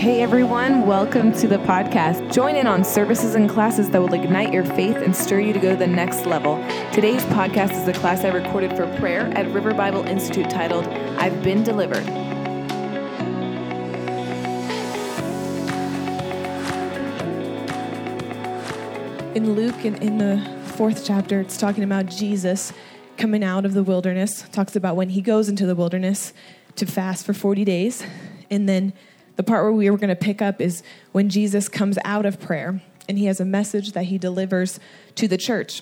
Hey 0.00 0.22
everyone, 0.22 0.86
welcome 0.86 1.30
to 1.34 1.46
the 1.46 1.58
podcast. 1.58 2.32
Join 2.32 2.56
in 2.56 2.66
on 2.66 2.84
services 2.84 3.34
and 3.34 3.50
classes 3.50 3.90
that 3.90 4.00
will 4.00 4.14
ignite 4.14 4.50
your 4.50 4.64
faith 4.64 4.96
and 4.96 5.14
stir 5.14 5.40
you 5.40 5.52
to 5.52 5.58
go 5.58 5.72
to 5.72 5.76
the 5.76 5.86
next 5.86 6.24
level. 6.24 6.56
Today's 6.90 7.22
podcast 7.24 7.72
is 7.72 7.86
a 7.86 7.92
class 7.92 8.24
I 8.24 8.28
recorded 8.28 8.74
for 8.74 8.86
prayer 8.96 9.30
at 9.36 9.46
River 9.52 9.74
Bible 9.74 10.02
Institute 10.06 10.48
titled, 10.48 10.86
I've 11.18 11.42
Been 11.42 11.62
Delivered. 11.62 12.06
In 19.36 19.52
Luke, 19.52 19.84
in, 19.84 19.96
in 19.96 20.16
the 20.16 20.40
fourth 20.76 21.04
chapter, 21.04 21.40
it's 21.40 21.58
talking 21.58 21.84
about 21.84 22.06
Jesus 22.06 22.72
coming 23.18 23.44
out 23.44 23.66
of 23.66 23.74
the 23.74 23.82
wilderness. 23.82 24.46
It 24.46 24.52
talks 24.52 24.74
about 24.74 24.96
when 24.96 25.10
he 25.10 25.20
goes 25.20 25.50
into 25.50 25.66
the 25.66 25.74
wilderness 25.74 26.32
to 26.76 26.86
fast 26.86 27.26
for 27.26 27.34
40 27.34 27.66
days. 27.66 28.02
And 28.48 28.66
then 28.66 28.94
the 29.40 29.44
part 29.44 29.64
where 29.64 29.72
we 29.72 29.88
were 29.88 29.96
going 29.96 30.10
to 30.10 30.14
pick 30.14 30.42
up 30.42 30.60
is 30.60 30.82
when 31.12 31.30
Jesus 31.30 31.66
comes 31.66 31.96
out 32.04 32.26
of 32.26 32.38
prayer 32.38 32.82
and 33.08 33.16
he 33.16 33.24
has 33.24 33.40
a 33.40 33.44
message 33.46 33.92
that 33.92 34.04
he 34.04 34.18
delivers 34.18 34.78
to 35.14 35.26
the 35.26 35.38
church. 35.38 35.80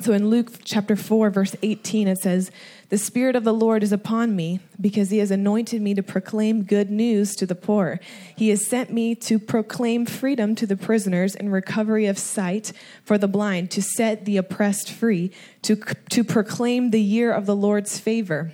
So 0.00 0.12
in 0.12 0.28
Luke 0.28 0.52
chapter 0.64 0.94
4, 0.94 1.30
verse 1.30 1.56
18, 1.62 2.08
it 2.08 2.18
says, 2.18 2.50
The 2.90 2.98
Spirit 2.98 3.36
of 3.36 3.44
the 3.44 3.54
Lord 3.54 3.82
is 3.82 3.90
upon 3.90 4.36
me 4.36 4.60
because 4.78 5.08
he 5.08 5.16
has 5.16 5.30
anointed 5.30 5.80
me 5.80 5.94
to 5.94 6.02
proclaim 6.02 6.62
good 6.64 6.90
news 6.90 7.34
to 7.36 7.46
the 7.46 7.54
poor. 7.54 8.00
He 8.36 8.50
has 8.50 8.66
sent 8.66 8.92
me 8.92 9.14
to 9.14 9.38
proclaim 9.38 10.04
freedom 10.04 10.54
to 10.56 10.66
the 10.66 10.76
prisoners 10.76 11.34
and 11.34 11.50
recovery 11.50 12.04
of 12.04 12.18
sight 12.18 12.74
for 13.02 13.16
the 13.16 13.28
blind, 13.28 13.70
to 13.70 13.80
set 13.80 14.26
the 14.26 14.36
oppressed 14.36 14.90
free, 14.90 15.32
to, 15.62 15.76
to 16.10 16.22
proclaim 16.22 16.90
the 16.90 17.00
year 17.00 17.32
of 17.32 17.46
the 17.46 17.56
Lord's 17.56 17.98
favor. 17.98 18.52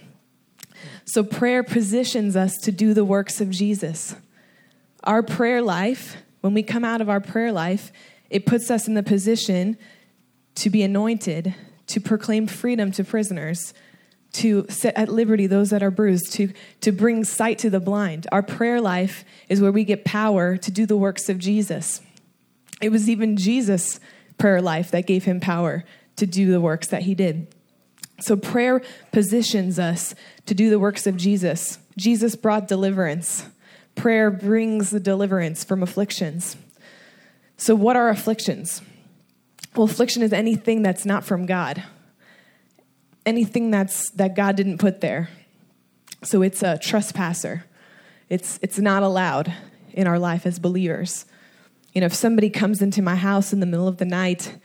So 1.04 1.22
prayer 1.22 1.62
positions 1.62 2.36
us 2.36 2.56
to 2.58 2.72
do 2.72 2.94
the 2.94 3.04
works 3.04 3.40
of 3.40 3.50
Jesus. 3.50 4.14
Our 5.04 5.22
prayer 5.22 5.62
life, 5.62 6.16
when 6.40 6.54
we 6.54 6.62
come 6.62 6.84
out 6.84 7.00
of 7.00 7.08
our 7.08 7.20
prayer 7.20 7.52
life, 7.52 7.92
it 8.30 8.46
puts 8.46 8.70
us 8.70 8.88
in 8.88 8.94
the 8.94 9.02
position 9.02 9.76
to 10.56 10.70
be 10.70 10.82
anointed, 10.82 11.54
to 11.88 12.00
proclaim 12.00 12.46
freedom 12.46 12.90
to 12.92 13.04
prisoners, 13.04 13.74
to 14.32 14.66
set 14.68 14.96
at 14.96 15.08
liberty 15.08 15.46
those 15.46 15.70
that 15.70 15.82
are 15.82 15.90
bruised, 15.90 16.32
to, 16.32 16.52
to 16.80 16.90
bring 16.90 17.24
sight 17.24 17.58
to 17.58 17.70
the 17.70 17.80
blind. 17.80 18.26
Our 18.32 18.42
prayer 18.42 18.80
life 18.80 19.24
is 19.48 19.60
where 19.60 19.72
we 19.72 19.84
get 19.84 20.04
power 20.04 20.56
to 20.56 20.70
do 20.70 20.86
the 20.86 20.96
works 20.96 21.28
of 21.28 21.38
Jesus. 21.38 22.00
It 22.80 22.90
was 22.90 23.08
even 23.08 23.36
Jesus' 23.36 24.00
prayer 24.36 24.60
life 24.60 24.90
that 24.90 25.06
gave 25.06 25.24
him 25.24 25.38
power 25.38 25.84
to 26.16 26.26
do 26.26 26.50
the 26.50 26.60
works 26.60 26.88
that 26.88 27.02
he 27.02 27.14
did. 27.14 27.53
So, 28.20 28.36
prayer 28.36 28.80
positions 29.12 29.78
us 29.78 30.14
to 30.46 30.54
do 30.54 30.70
the 30.70 30.78
works 30.78 31.06
of 31.06 31.16
Jesus. 31.16 31.78
Jesus 31.96 32.36
brought 32.36 32.68
deliverance. 32.68 33.46
Prayer 33.96 34.30
brings 34.30 34.90
the 34.90 35.00
deliverance 35.00 35.64
from 35.64 35.82
afflictions. 35.82 36.56
So, 37.56 37.74
what 37.74 37.96
are 37.96 38.08
afflictions? 38.08 38.82
Well, 39.74 39.84
affliction 39.84 40.22
is 40.22 40.32
anything 40.32 40.82
that's 40.82 41.04
not 41.04 41.24
from 41.24 41.46
God, 41.46 41.82
anything 43.26 43.70
that's 43.70 44.10
that 44.10 44.36
God 44.36 44.56
didn't 44.56 44.78
put 44.78 45.00
there. 45.00 45.28
So 46.22 46.42
it's 46.42 46.62
a 46.62 46.78
trespasser. 46.78 47.64
It's 48.28 48.58
it's 48.62 48.78
not 48.78 49.02
allowed 49.02 49.52
in 49.92 50.06
our 50.06 50.18
life 50.18 50.46
as 50.46 50.58
believers. 50.58 51.26
You 51.92 52.00
know, 52.00 52.06
if 52.06 52.14
somebody 52.14 52.50
comes 52.50 52.82
into 52.82 53.02
my 53.02 53.16
house 53.16 53.52
in 53.52 53.60
the 53.60 53.66
middle 53.66 53.88
of 53.88 53.98
the 53.98 54.04
night 54.04 54.56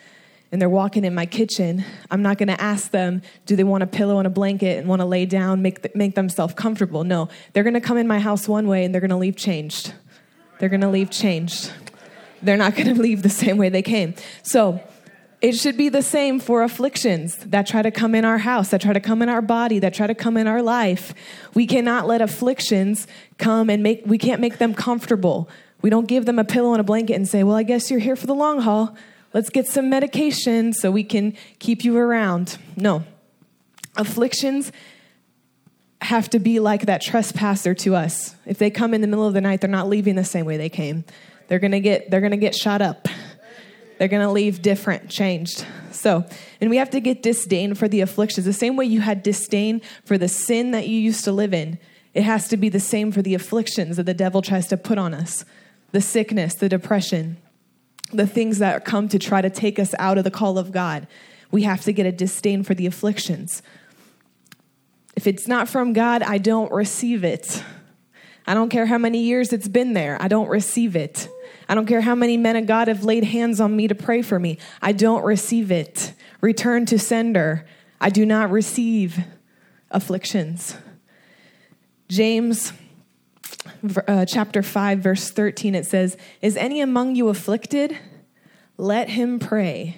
and 0.51 0.61
they're 0.61 0.69
walking 0.69 1.05
in 1.05 1.13
my 1.13 1.25
kitchen, 1.25 1.83
I'm 2.09 2.21
not 2.21 2.37
going 2.37 2.47
to 2.47 2.59
ask 2.59 2.91
them, 2.91 3.21
do 3.45 3.55
they 3.55 3.63
want 3.63 3.83
a 3.83 3.87
pillow 3.87 4.17
and 4.17 4.25
a 4.25 4.31
blanket 4.31 4.79
and 4.79 4.87
want 4.87 5.01
to 5.01 5.05
lay 5.05 5.25
down, 5.25 5.61
make, 5.61 5.95
make 5.95 6.15
themselves 6.15 6.53
comfortable? 6.55 7.03
No, 7.03 7.29
they're 7.53 7.63
going 7.63 7.75
to 7.75 7.81
come 7.81 7.97
in 7.97 8.07
my 8.07 8.19
house 8.19 8.47
one 8.47 8.67
way 8.67 8.83
and 8.83 8.93
they're 8.93 9.01
going 9.01 9.09
to 9.09 9.17
leave 9.17 9.35
changed. 9.35 9.93
They're 10.59 10.69
going 10.69 10.81
to 10.81 10.89
leave 10.89 11.11
changed. 11.11 11.71
They're 12.41 12.57
not 12.57 12.75
going 12.75 12.87
to 12.95 13.01
leave 13.01 13.21
the 13.21 13.29
same 13.29 13.57
way 13.57 13.69
they 13.69 13.83
came. 13.83 14.15
So 14.41 14.81
it 15.41 15.53
should 15.53 15.77
be 15.77 15.87
the 15.87 16.01
same 16.01 16.39
for 16.39 16.63
afflictions 16.63 17.37
that 17.37 17.65
try 17.65 17.81
to 17.81 17.91
come 17.91 18.13
in 18.13 18.25
our 18.25 18.39
house, 18.39 18.69
that 18.69 18.81
try 18.81 18.91
to 18.91 18.99
come 18.99 19.21
in 19.21 19.29
our 19.29 19.41
body, 19.41 19.79
that 19.79 19.93
try 19.93 20.07
to 20.07 20.15
come 20.15 20.35
in 20.35 20.47
our 20.47 20.61
life. 20.61 21.13
We 21.53 21.65
cannot 21.65 22.07
let 22.07 22.21
afflictions 22.21 23.07
come 23.37 23.69
and 23.69 23.81
make, 23.81 24.03
we 24.05 24.17
can't 24.17 24.41
make 24.41 24.57
them 24.57 24.73
comfortable. 24.73 25.47
We 25.81 25.89
don't 25.89 26.07
give 26.07 26.25
them 26.25 26.39
a 26.39 26.43
pillow 26.43 26.73
and 26.73 26.81
a 26.81 26.83
blanket 26.83 27.13
and 27.13 27.27
say, 27.27 27.43
well, 27.43 27.55
I 27.55 27.63
guess 27.63 27.89
you're 27.89 28.01
here 28.01 28.17
for 28.17 28.27
the 28.27 28.35
long 28.35 28.61
haul. 28.61 28.97
Let's 29.33 29.49
get 29.49 29.67
some 29.67 29.89
medication 29.89 30.73
so 30.73 30.91
we 30.91 31.03
can 31.03 31.35
keep 31.59 31.83
you 31.83 31.97
around. 31.97 32.57
No. 32.75 33.03
Afflictions 33.95 34.71
have 36.01 36.29
to 36.31 36.39
be 36.39 36.59
like 36.59 36.85
that 36.85 37.01
trespasser 37.01 37.73
to 37.75 37.95
us. 37.95 38.35
If 38.45 38.57
they 38.57 38.69
come 38.69 38.93
in 38.93 39.01
the 39.01 39.07
middle 39.07 39.27
of 39.27 39.33
the 39.33 39.41
night, 39.41 39.61
they're 39.61 39.69
not 39.69 39.87
leaving 39.87 40.15
the 40.15 40.23
same 40.23 40.45
way 40.45 40.57
they 40.57 40.69
came. 40.69 41.03
They're 41.47 41.59
going 41.59 41.71
to 41.71 41.79
get 41.79 42.09
they're 42.09 42.21
going 42.21 42.31
to 42.31 42.37
get 42.37 42.55
shot 42.55 42.81
up. 42.81 43.07
They're 43.97 44.07
going 44.07 44.25
to 44.25 44.31
leave 44.31 44.61
different, 44.61 45.09
changed. 45.09 45.65
So, 45.91 46.25
and 46.61 46.69
we 46.69 46.77
have 46.77 46.89
to 46.91 47.01
get 47.01 47.21
disdain 47.21 47.75
for 47.75 47.89
the 47.89 47.99
afflictions. 47.99 48.45
The 48.45 48.53
same 48.53 48.77
way 48.77 48.85
you 48.85 49.01
had 49.01 49.23
disdain 49.23 49.81
for 50.05 50.17
the 50.17 50.29
sin 50.29 50.71
that 50.71 50.87
you 50.87 50.97
used 50.97 51.25
to 51.25 51.33
live 51.33 51.53
in, 51.53 51.77
it 52.13 52.23
has 52.23 52.47
to 52.47 52.57
be 52.57 52.69
the 52.69 52.79
same 52.79 53.11
for 53.11 53.21
the 53.21 53.33
afflictions 53.33 53.97
that 53.97 54.05
the 54.05 54.13
devil 54.13 54.41
tries 54.41 54.67
to 54.67 54.77
put 54.77 54.97
on 54.97 55.13
us 55.13 55.43
the 55.91 55.99
sickness, 55.99 56.53
the 56.53 56.69
depression, 56.69 57.37
the 58.11 58.27
things 58.27 58.59
that 58.59 58.85
come 58.85 59.07
to 59.09 59.19
try 59.19 59.41
to 59.41 59.49
take 59.49 59.79
us 59.79 59.93
out 59.99 60.17
of 60.17 60.23
the 60.23 60.31
call 60.31 60.57
of 60.57 60.71
God. 60.71 61.07
We 61.51 61.63
have 61.63 61.81
to 61.83 61.93
get 61.93 62.05
a 62.05 62.11
disdain 62.11 62.63
for 62.63 62.73
the 62.73 62.85
afflictions. 62.85 63.61
If 65.15 65.27
it's 65.27 65.47
not 65.47 65.67
from 65.67 65.93
God, 65.93 66.21
I 66.23 66.37
don't 66.37 66.71
receive 66.71 67.23
it. 67.23 67.63
I 68.47 68.53
don't 68.53 68.69
care 68.69 68.85
how 68.85 68.97
many 68.97 69.19
years 69.19 69.53
it's 69.53 69.67
been 69.67 69.93
there, 69.93 70.17
I 70.19 70.27
don't 70.27 70.47
receive 70.47 70.95
it. 70.95 71.27
I 71.67 71.75
don't 71.75 71.85
care 71.85 72.01
how 72.01 72.15
many 72.15 72.35
men 72.35 72.55
of 72.55 72.65
God 72.65 72.87
have 72.87 73.03
laid 73.03 73.23
hands 73.23 73.61
on 73.61 73.75
me 73.75 73.87
to 73.87 73.93
pray 73.93 74.23
for 74.23 74.39
me. 74.39 74.57
I 74.81 74.91
don't 74.91 75.23
receive 75.23 75.71
it. 75.71 76.13
Return 76.41 76.87
to 76.87 76.97
sender. 76.97 77.67
I 78.01 78.09
do 78.09 78.25
not 78.25 78.49
receive 78.49 79.19
afflictions. 79.91 80.75
James 82.07 82.73
uh, 84.07 84.25
chapter 84.25 84.61
5 84.61 84.99
verse 84.99 85.31
13 85.31 85.75
it 85.75 85.85
says, 85.85 86.17
"Is 86.41 86.57
any 86.57 86.81
among 86.81 87.15
you 87.15 87.29
afflicted? 87.29 87.97
Let 88.77 89.09
him 89.09 89.39
pray." 89.39 89.97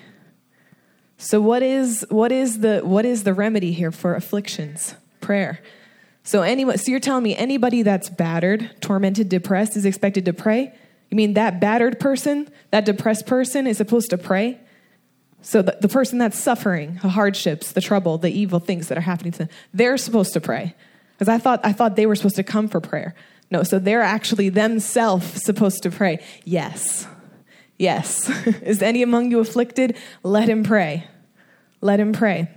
So 1.18 1.40
what 1.40 1.62
is 1.62 2.04
what 2.10 2.32
is 2.32 2.60
the 2.60 2.80
what 2.80 3.06
is 3.06 3.24
the 3.24 3.34
remedy 3.34 3.74
here 3.74 3.92
for 3.92 4.16
afflictions? 4.16 4.96
Prayer. 5.20 5.62
So 6.24 6.42
anyone 6.42 6.80
so 6.80 6.90
you're 6.90 7.00
telling 7.00 7.24
me 7.24 7.36
anybody 7.36 7.84
that's 7.84 8.10
battered, 8.10 8.72
tormented, 8.82 9.30
depressed 9.30 9.78
is 9.78 9.86
expected 9.86 10.26
to 10.26 10.34
pray? 10.34 10.74
You 11.12 11.16
mean 11.16 11.34
that 11.34 11.60
battered 11.60 12.00
person, 12.00 12.50
that 12.72 12.86
depressed 12.86 13.28
person 13.28 13.68
is 13.68 13.78
supposed 13.78 14.10
to 14.10 14.18
pray? 14.18 14.60
So 15.44 15.62
the, 15.62 15.78
the 15.80 15.88
person 15.88 16.18
that's 16.18 16.40
suffering 16.40 17.00
the 17.02 17.10
hardships, 17.10 17.72
the 17.72 17.82
trouble, 17.82 18.18
the 18.18 18.32
evil 18.32 18.60
things 18.60 18.88
that 18.88 18.98
are 18.98 19.02
happening 19.02 19.32
to 19.34 19.40
them, 19.40 19.50
they're 19.74 19.98
supposed 19.98 20.34
to 20.34 20.42
pray. 20.42 20.74
Because 21.14 21.30
I 21.30 21.38
thought 21.38 21.60
I 21.64 21.72
thought 21.72 21.96
they 21.96 22.08
were 22.08 22.16
supposed 22.16 22.38
to 22.38 22.44
come 22.44 22.68
for 22.68 22.82
prayer. 22.82 23.14
No, 23.52 23.64
so 23.64 23.78
they're 23.78 24.02
actually 24.02 24.50
themselves 24.50 25.44
supposed 25.44 25.84
to 25.84 25.92
pray. 25.92 26.24
Yes. 26.46 27.06
Yes. 27.78 28.30
Is 28.62 28.82
any 28.82 29.04
among 29.04 29.30
you 29.30 29.40
afflicted? 29.40 29.98
Let 30.24 30.48
him 30.48 30.64
pray. 30.64 31.08
Let 31.82 32.00
him 32.00 32.14
pray. 32.14 32.50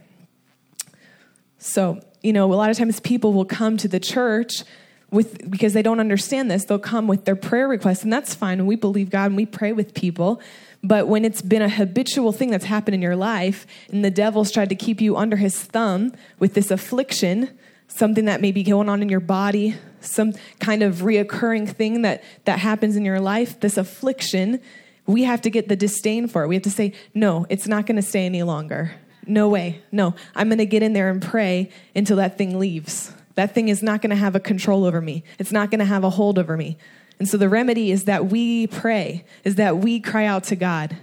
So, 1.59 2.01
you 2.23 2.33
know, 2.33 2.53
a 2.53 2.55
lot 2.55 2.71
of 2.71 2.79
times 2.79 3.01
people 3.01 3.33
will 3.33 3.45
come 3.45 3.77
to 3.79 3.89
the 3.89 3.99
church 3.99 4.63
with 5.11 5.51
because 5.51 5.73
they 5.73 5.83
don't 5.83 6.01
understand 6.01 6.51
this 6.51 6.65
they'll 6.65 6.79
come 6.79 7.07
with 7.07 7.25
their 7.25 7.37
prayer 7.37 7.69
requests 7.69 8.03
and 8.03 8.13
that's 8.13 8.35
fine 8.35 8.67
we 8.67 8.75
believe 8.75 9.11
god 9.11 9.27
and 9.27 9.37
we 9.37 9.47
pray 9.47 9.73
with 9.73 9.95
people 9.95 10.41
but 10.83 11.07
when 11.07 11.25
it's 11.25 11.41
been 11.41 11.63
a 11.63 11.69
habitual 11.69 12.33
thing 12.33 12.51
that's 12.51 12.65
happened 12.65 12.95
in 12.97 13.01
your 13.03 13.15
life 13.15 13.65
and 13.91 14.05
the 14.05 14.11
devil's 14.11 14.51
tried 14.51 14.69
to 14.69 14.75
keep 14.75 15.01
you 15.01 15.17
under 15.17 15.37
his 15.37 15.57
thumb 15.57 16.13
with 16.41 16.55
this 16.55 16.71
affliction 16.71 17.49
something 17.87 18.25
that 18.25 18.41
may 18.41 18.51
be 18.51 18.65
going 18.65 18.89
on 18.89 19.03
in 19.03 19.09
your 19.09 19.21
body 19.21 19.77
some 20.05 20.33
kind 20.61 20.83
of 20.83 20.97
reoccurring 20.97 21.71
thing 21.71 22.03
that 22.03 22.23
that 22.45 22.59
happens 22.59 22.97
in 22.97 23.05
your 23.05 23.21
life 23.21 23.61
this 23.61 23.77
affliction 23.77 24.61
we 25.07 25.25
have 25.25 25.41
to 25.41 25.51
get 25.51 25.69
the 25.69 25.77
disdain 25.77 26.27
for 26.27 26.45
it 26.45 26.49
we 26.49 26.55
have 26.55 26.63
to 26.63 26.71
say 26.71 26.93
no 27.15 27.47
it's 27.49 27.67
not 27.67 27.87
going 27.87 27.97
to 27.97 28.03
stay 28.03 28.25
any 28.27 28.43
longer 28.43 28.93
no 29.27 29.49
way 29.49 29.83
no 29.93 30.15
i'm 30.35 30.49
going 30.49 30.59
to 30.59 30.67
get 30.67 30.83
in 30.83 30.93
there 30.93 31.11
and 31.11 31.23
pray 31.23 31.71
until 31.95 32.17
that 32.17 32.39
thing 32.39 32.59
leaves 32.59 33.13
that 33.35 33.55
thing 33.55 33.69
is 33.69 33.83
not 33.83 34.01
going 34.01 34.11
to 34.11 34.17
have 34.17 34.35
a 34.35 34.41
control 34.41 34.85
over 34.85 35.01
me. 35.01 35.25
It's 35.39 35.53
not 35.53 35.71
going 35.71 35.81
to 35.81 35.85
have 35.85 36.05
a 36.05 36.11
hold 36.11 36.39
over 36.39 36.57
me. 36.57 36.79
And 37.19 37.29
so 37.29 37.37
the 37.37 37.49
remedy 37.49 37.91
is 37.91 38.05
that 38.05 38.27
we 38.27 38.67
pray, 38.67 39.25
is 39.45 39.57
that 39.57 39.79
we 39.79 40.01
cry 40.01 40.27
out 40.27 40.45
to 40.45 40.57
God. 40.57 40.97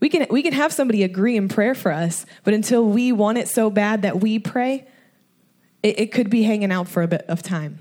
We 0.00 0.08
can, 0.08 0.26
we 0.30 0.42
can 0.42 0.52
have 0.52 0.72
somebody 0.72 1.02
agree 1.02 1.36
in 1.36 1.48
prayer 1.48 1.74
for 1.74 1.92
us, 1.92 2.26
but 2.44 2.54
until 2.54 2.84
we 2.84 3.12
want 3.12 3.38
it 3.38 3.48
so 3.48 3.70
bad 3.70 4.02
that 4.02 4.20
we 4.20 4.38
pray, 4.38 4.86
it, 5.82 5.98
it 6.00 6.12
could 6.12 6.30
be 6.30 6.42
hanging 6.42 6.72
out 6.72 6.88
for 6.88 7.02
a 7.02 7.08
bit 7.08 7.24
of 7.28 7.42
time. 7.42 7.78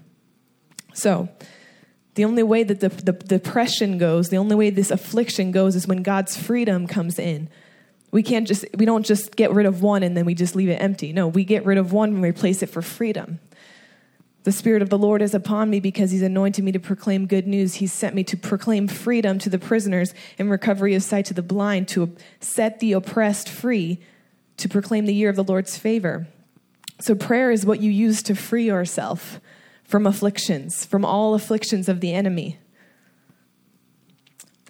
So, 0.94 1.30
the 2.16 2.26
only 2.26 2.44
way 2.44 2.64
that 2.64 2.82
the, 2.82 2.90
the, 2.90 3.14
depression 3.14 3.98
goes, 3.98 4.30
the 4.30 4.38
only 4.38 4.56
way 4.56 4.70
this 4.70 4.92
affliction 4.92 5.52
goes 5.52 5.76
is 5.76 5.88
when 5.88 6.04
God's 6.04 6.36
freedom 6.36 6.86
comes 6.86 7.18
in. 7.18 7.50
We 8.12 8.22
can't 8.22 8.46
just, 8.46 8.66
we 8.76 8.86
don't 8.86 9.06
just 9.06 9.38
get 9.38 9.52
rid 9.54 9.66
of 9.66 9.82
one 9.82 10.04
and 10.04 10.18
then 10.18 10.26
we 10.26 10.34
just 10.34 10.54
leave 10.54 10.68
it 10.68 10.82
empty. 10.82 11.14
No, 11.14 11.30
we 11.30 11.46
get 11.46 11.66
rid 11.66 11.78
of 11.78 11.94
one 11.94 12.16
and 12.16 12.24
replace 12.24 12.62
it 12.62 12.68
for 12.68 12.82
freedom. 12.82 13.40
The 14.44 14.52
Spirit 14.52 14.82
of 14.82 14.90
the 14.90 14.98
Lord 14.98 15.22
is 15.22 15.34
upon 15.34 15.70
me 15.70 15.80
because 15.80 16.12
He's 16.12 16.24
anointed 16.24 16.66
me 16.66 16.72
to 16.74 16.80
proclaim 16.80 17.28
good 17.28 17.48
news. 17.48 17.76
He 17.76 17.88
sent 17.88 18.16
me 18.16 18.24
to 18.26 18.36
proclaim 18.36 18.88
freedom 18.88 19.40
to 19.40 19.50
the 19.50 19.60
prisoners 19.60 20.14
and 20.38 20.50
recovery 20.50 20.96
of 20.96 21.04
sight 21.04 21.26
to 21.26 21.34
the 21.34 21.44
blind, 21.44 21.88
to 21.90 22.14
set 22.40 22.80
the 22.80 22.94
oppressed 22.94 23.48
free, 23.48 24.00
to 24.58 24.68
proclaim 24.68 25.06
the 25.06 25.14
year 25.14 25.30
of 25.30 25.36
the 25.36 25.44
Lord's 25.44 25.78
favor. 25.78 26.28
So, 27.00 27.14
prayer 27.14 27.52
is 27.52 27.68
what 27.68 27.82
you 27.82 27.92
use 27.92 28.24
to 28.24 28.36
free 28.36 28.66
yourself 28.66 29.40
from 29.92 30.08
afflictions, 30.08 30.86
from 30.86 31.04
all 31.04 31.34
afflictions 31.34 31.90
of 31.90 32.00
the 32.00 32.14
enemy. 32.14 32.58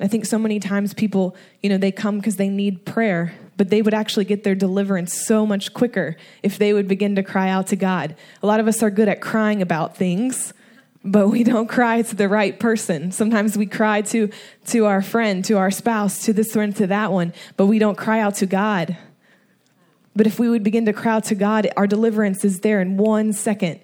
I 0.01 0.07
think 0.07 0.25
so 0.25 0.39
many 0.39 0.59
times 0.59 0.95
people, 0.95 1.35
you 1.61 1.69
know, 1.69 1.77
they 1.77 1.91
come 1.91 2.17
because 2.17 2.37
they 2.37 2.49
need 2.49 2.87
prayer, 2.87 3.35
but 3.55 3.69
they 3.69 3.83
would 3.83 3.93
actually 3.93 4.25
get 4.25 4.43
their 4.43 4.55
deliverance 4.55 5.13
so 5.13 5.45
much 5.45 5.75
quicker 5.75 6.17
if 6.41 6.57
they 6.57 6.73
would 6.73 6.87
begin 6.87 7.15
to 7.17 7.23
cry 7.23 7.49
out 7.49 7.67
to 7.67 7.75
God. 7.75 8.15
A 8.41 8.47
lot 8.47 8.59
of 8.59 8.67
us 8.67 8.81
are 8.81 8.89
good 8.89 9.07
at 9.07 9.21
crying 9.21 9.61
about 9.61 9.95
things, 9.95 10.55
but 11.05 11.27
we 11.27 11.43
don't 11.43 11.67
cry 11.67 12.01
to 12.01 12.15
the 12.15 12.27
right 12.27 12.59
person. 12.59 13.11
Sometimes 13.11 13.55
we 13.55 13.67
cry 13.67 14.01
to 14.01 14.31
to 14.67 14.87
our 14.87 15.03
friend, 15.03 15.45
to 15.45 15.59
our 15.59 15.69
spouse, 15.69 16.25
to 16.25 16.33
this 16.33 16.55
one, 16.55 16.73
to 16.73 16.87
that 16.87 17.11
one, 17.11 17.31
but 17.57 17.67
we 17.67 17.77
don't 17.77 17.97
cry 17.97 18.21
out 18.21 18.33
to 18.35 18.47
God. 18.47 18.97
But 20.15 20.25
if 20.25 20.39
we 20.39 20.49
would 20.49 20.63
begin 20.63 20.87
to 20.87 20.93
cry 20.93 21.13
out 21.13 21.25
to 21.25 21.35
God, 21.35 21.69
our 21.77 21.85
deliverance 21.85 22.43
is 22.43 22.61
there 22.61 22.81
in 22.81 22.97
one 22.97 23.33
second. 23.33 23.81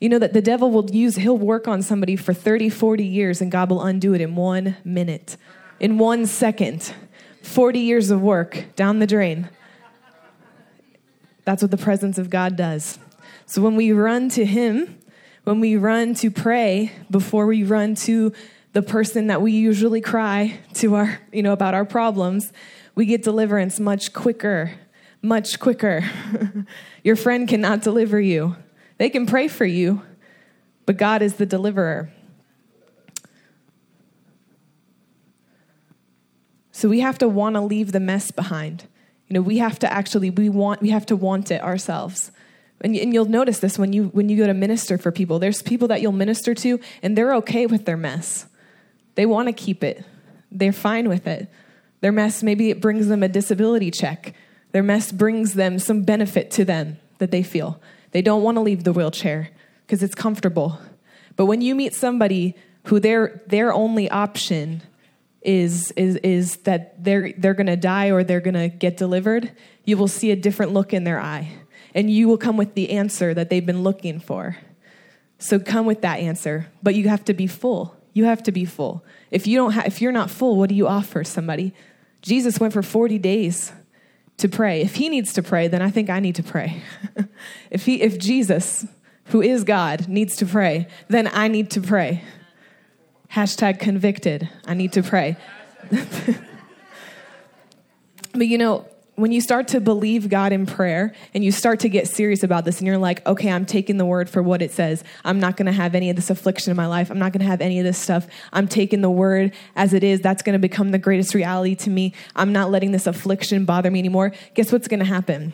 You 0.00 0.08
know 0.08 0.18
that 0.18 0.32
the 0.32 0.40
devil 0.40 0.70
will 0.70 0.90
use, 0.90 1.16
he'll 1.16 1.36
work 1.36 1.68
on 1.68 1.82
somebody 1.82 2.16
for 2.16 2.32
30, 2.32 2.70
40 2.70 3.04
years, 3.04 3.42
and 3.42 3.52
God 3.52 3.68
will 3.68 3.82
undo 3.82 4.14
it 4.14 4.22
in 4.22 4.34
one 4.34 4.76
minute, 4.82 5.36
in 5.78 5.98
one 5.98 6.26
second. 6.26 6.94
40 7.42 7.78
years 7.78 8.10
of 8.10 8.20
work 8.20 8.64
down 8.76 8.98
the 8.98 9.06
drain. 9.06 9.48
That's 11.44 11.62
what 11.62 11.70
the 11.70 11.76
presence 11.76 12.18
of 12.18 12.30
God 12.30 12.56
does. 12.56 12.98
So 13.46 13.62
when 13.62 13.76
we 13.76 13.92
run 13.92 14.28
to 14.30 14.44
Him, 14.44 14.98
when 15.44 15.60
we 15.60 15.76
run 15.76 16.14
to 16.16 16.30
pray 16.30 16.92
before 17.10 17.46
we 17.46 17.64
run 17.64 17.94
to 17.96 18.32
the 18.72 18.82
person 18.82 19.26
that 19.28 19.42
we 19.42 19.52
usually 19.52 20.00
cry 20.00 20.60
to 20.74 20.94
our, 20.94 21.20
you 21.32 21.42
know, 21.42 21.52
about 21.52 21.74
our 21.74 21.84
problems, 21.84 22.52
we 22.94 23.06
get 23.06 23.22
deliverance 23.22 23.80
much 23.80 24.12
quicker, 24.12 24.72
much 25.22 25.58
quicker. 25.58 26.04
Your 27.04 27.16
friend 27.16 27.48
cannot 27.48 27.82
deliver 27.82 28.20
you. 28.20 28.56
They 29.00 29.08
can 29.08 29.24
pray 29.24 29.48
for 29.48 29.64
you, 29.64 30.02
but 30.84 30.98
God 30.98 31.22
is 31.22 31.36
the 31.36 31.46
deliverer. 31.46 32.10
So 36.70 36.86
we 36.86 37.00
have 37.00 37.16
to 37.16 37.26
want 37.26 37.54
to 37.54 37.62
leave 37.62 37.92
the 37.92 37.98
mess 37.98 38.30
behind. 38.30 38.84
You 39.26 39.32
know, 39.32 39.40
we 39.40 39.56
have 39.56 39.78
to 39.78 39.90
actually 39.90 40.28
we 40.28 40.50
want 40.50 40.82
we 40.82 40.90
have 40.90 41.06
to 41.06 41.16
want 41.16 41.50
it 41.50 41.62
ourselves. 41.62 42.30
And, 42.82 42.94
and 42.94 43.14
you'll 43.14 43.24
notice 43.24 43.58
this 43.60 43.78
when 43.78 43.94
you 43.94 44.08
when 44.08 44.28
you 44.28 44.36
go 44.36 44.46
to 44.46 44.52
minister 44.52 44.98
for 44.98 45.10
people. 45.10 45.38
There's 45.38 45.62
people 45.62 45.88
that 45.88 46.02
you'll 46.02 46.12
minister 46.12 46.54
to 46.56 46.78
and 47.02 47.16
they're 47.16 47.34
okay 47.36 47.64
with 47.64 47.86
their 47.86 47.96
mess. 47.96 48.48
They 49.14 49.24
want 49.24 49.48
to 49.48 49.54
keep 49.54 49.82
it. 49.82 50.04
They're 50.52 50.74
fine 50.74 51.08
with 51.08 51.26
it. 51.26 51.48
Their 52.02 52.12
mess 52.12 52.42
maybe 52.42 52.68
it 52.68 52.82
brings 52.82 53.08
them 53.08 53.22
a 53.22 53.28
disability 53.28 53.90
check. 53.90 54.34
Their 54.72 54.82
mess 54.82 55.10
brings 55.10 55.54
them 55.54 55.78
some 55.78 56.02
benefit 56.02 56.50
to 56.50 56.66
them 56.66 56.98
that 57.16 57.30
they 57.30 57.42
feel. 57.42 57.80
They 58.12 58.22
don't 58.22 58.42
want 58.42 58.56
to 58.56 58.60
leave 58.60 58.84
the 58.84 58.92
wheelchair 58.92 59.50
because 59.86 60.02
it's 60.02 60.14
comfortable. 60.14 60.78
But 61.36 61.46
when 61.46 61.60
you 61.60 61.74
meet 61.74 61.94
somebody 61.94 62.54
who 62.84 63.00
their 63.00 63.42
their 63.46 63.72
only 63.72 64.10
option 64.10 64.82
is 65.42 65.90
is 65.92 66.16
is 66.16 66.56
that 66.58 67.02
they're 67.02 67.32
they're 67.36 67.54
going 67.54 67.66
to 67.66 67.76
die 67.76 68.10
or 68.10 68.24
they're 68.24 68.40
going 68.40 68.54
to 68.54 68.68
get 68.68 68.96
delivered, 68.96 69.52
you 69.84 69.96
will 69.96 70.08
see 70.08 70.30
a 70.30 70.36
different 70.36 70.72
look 70.72 70.92
in 70.92 71.04
their 71.04 71.20
eye 71.20 71.50
and 71.94 72.10
you 72.10 72.28
will 72.28 72.38
come 72.38 72.56
with 72.56 72.74
the 72.74 72.90
answer 72.90 73.34
that 73.34 73.50
they've 73.50 73.64
been 73.66 73.82
looking 73.82 74.20
for. 74.20 74.56
So 75.38 75.58
come 75.58 75.86
with 75.86 76.02
that 76.02 76.20
answer, 76.20 76.66
but 76.82 76.94
you 76.94 77.08
have 77.08 77.24
to 77.24 77.34
be 77.34 77.46
full. 77.46 77.96
You 78.12 78.24
have 78.24 78.42
to 78.44 78.52
be 78.52 78.64
full. 78.64 79.04
If 79.30 79.46
you 79.46 79.56
don't 79.56 79.72
ha- 79.72 79.84
if 79.86 80.02
you're 80.02 80.12
not 80.12 80.30
full, 80.30 80.56
what 80.56 80.68
do 80.68 80.74
you 80.74 80.86
offer 80.86 81.24
somebody? 81.24 81.72
Jesus 82.22 82.60
went 82.60 82.72
for 82.72 82.82
40 82.82 83.18
days 83.18 83.72
to 84.40 84.48
pray. 84.48 84.82
If 84.82 84.96
he 84.96 85.08
needs 85.08 85.32
to 85.34 85.42
pray, 85.42 85.68
then 85.68 85.82
I 85.82 85.90
think 85.90 86.10
I 86.10 86.20
need 86.20 86.34
to 86.36 86.42
pray. 86.42 86.82
if 87.70 87.86
he 87.86 88.02
if 88.02 88.18
Jesus, 88.18 88.86
who 89.26 89.40
is 89.40 89.64
God, 89.64 90.08
needs 90.08 90.36
to 90.36 90.46
pray, 90.46 90.88
then 91.08 91.30
I 91.32 91.48
need 91.48 91.70
to 91.72 91.80
pray. 91.80 92.22
Hashtag 93.32 93.78
convicted. 93.78 94.48
I 94.66 94.74
need 94.74 94.92
to 94.92 95.02
pray. 95.02 95.36
but 98.32 98.46
you 98.46 98.58
know, 98.58 98.86
when 99.16 99.32
you 99.32 99.40
start 99.40 99.68
to 99.68 99.80
believe 99.80 100.28
God 100.28 100.52
in 100.52 100.66
prayer 100.66 101.14
and 101.34 101.44
you 101.44 101.52
start 101.52 101.80
to 101.80 101.88
get 101.88 102.08
serious 102.08 102.42
about 102.42 102.64
this 102.64 102.78
and 102.78 102.86
you're 102.86 102.98
like, 102.98 103.24
okay, 103.26 103.50
I'm 103.50 103.66
taking 103.66 103.98
the 103.98 104.06
word 104.06 104.30
for 104.30 104.42
what 104.42 104.62
it 104.62 104.70
says. 104.70 105.04
I'm 105.24 105.40
not 105.40 105.56
going 105.56 105.66
to 105.66 105.72
have 105.72 105.94
any 105.94 106.10
of 106.10 106.16
this 106.16 106.30
affliction 106.30 106.70
in 106.70 106.76
my 106.76 106.86
life. 106.86 107.10
I'm 107.10 107.18
not 107.18 107.32
going 107.32 107.40
to 107.40 107.46
have 107.46 107.60
any 107.60 107.78
of 107.78 107.84
this 107.84 107.98
stuff. 107.98 108.26
I'm 108.52 108.66
taking 108.66 109.02
the 109.02 109.10
word 109.10 109.52
as 109.76 109.92
it 109.92 110.02
is. 110.02 110.20
That's 110.20 110.42
going 110.42 110.54
to 110.54 110.58
become 110.58 110.90
the 110.90 110.98
greatest 110.98 111.34
reality 111.34 111.74
to 111.76 111.90
me. 111.90 112.14
I'm 112.34 112.52
not 112.52 112.70
letting 112.70 112.92
this 112.92 113.06
affliction 113.06 113.64
bother 113.64 113.90
me 113.90 113.98
anymore. 113.98 114.32
Guess 114.54 114.72
what's 114.72 114.88
going 114.88 115.00
to 115.00 115.06
happen? 115.06 115.52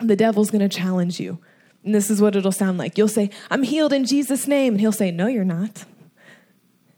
The 0.00 0.16
devil's 0.16 0.50
going 0.50 0.68
to 0.68 0.74
challenge 0.74 1.18
you. 1.20 1.38
And 1.84 1.94
this 1.94 2.10
is 2.10 2.20
what 2.20 2.34
it'll 2.34 2.52
sound 2.52 2.78
like. 2.78 2.98
You'll 2.98 3.08
say, 3.08 3.30
I'm 3.50 3.62
healed 3.62 3.92
in 3.92 4.04
Jesus' 4.04 4.46
name. 4.46 4.74
And 4.74 4.80
he'll 4.80 4.92
say, 4.92 5.10
No, 5.10 5.26
you're 5.26 5.44
not. 5.44 5.84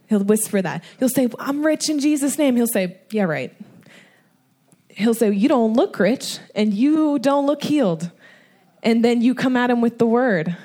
He'll 0.08 0.22
whisper 0.22 0.62
that. 0.62 0.84
He'll 0.98 1.08
say, 1.08 1.28
I'm 1.40 1.66
rich 1.66 1.90
in 1.90 1.98
Jesus' 1.98 2.38
name. 2.38 2.56
He'll 2.56 2.68
say, 2.68 2.98
Yeah, 3.10 3.24
right. 3.24 3.54
He'll 4.96 5.14
say, 5.14 5.30
You 5.30 5.48
don't 5.48 5.74
look 5.74 5.98
rich 5.98 6.38
and 6.54 6.72
you 6.72 7.18
don't 7.18 7.46
look 7.46 7.62
healed. 7.62 8.10
And 8.82 9.04
then 9.04 9.20
you 9.20 9.34
come 9.34 9.56
at 9.56 9.70
him 9.70 9.80
with 9.80 9.98
the 9.98 10.06
word. 10.06 10.56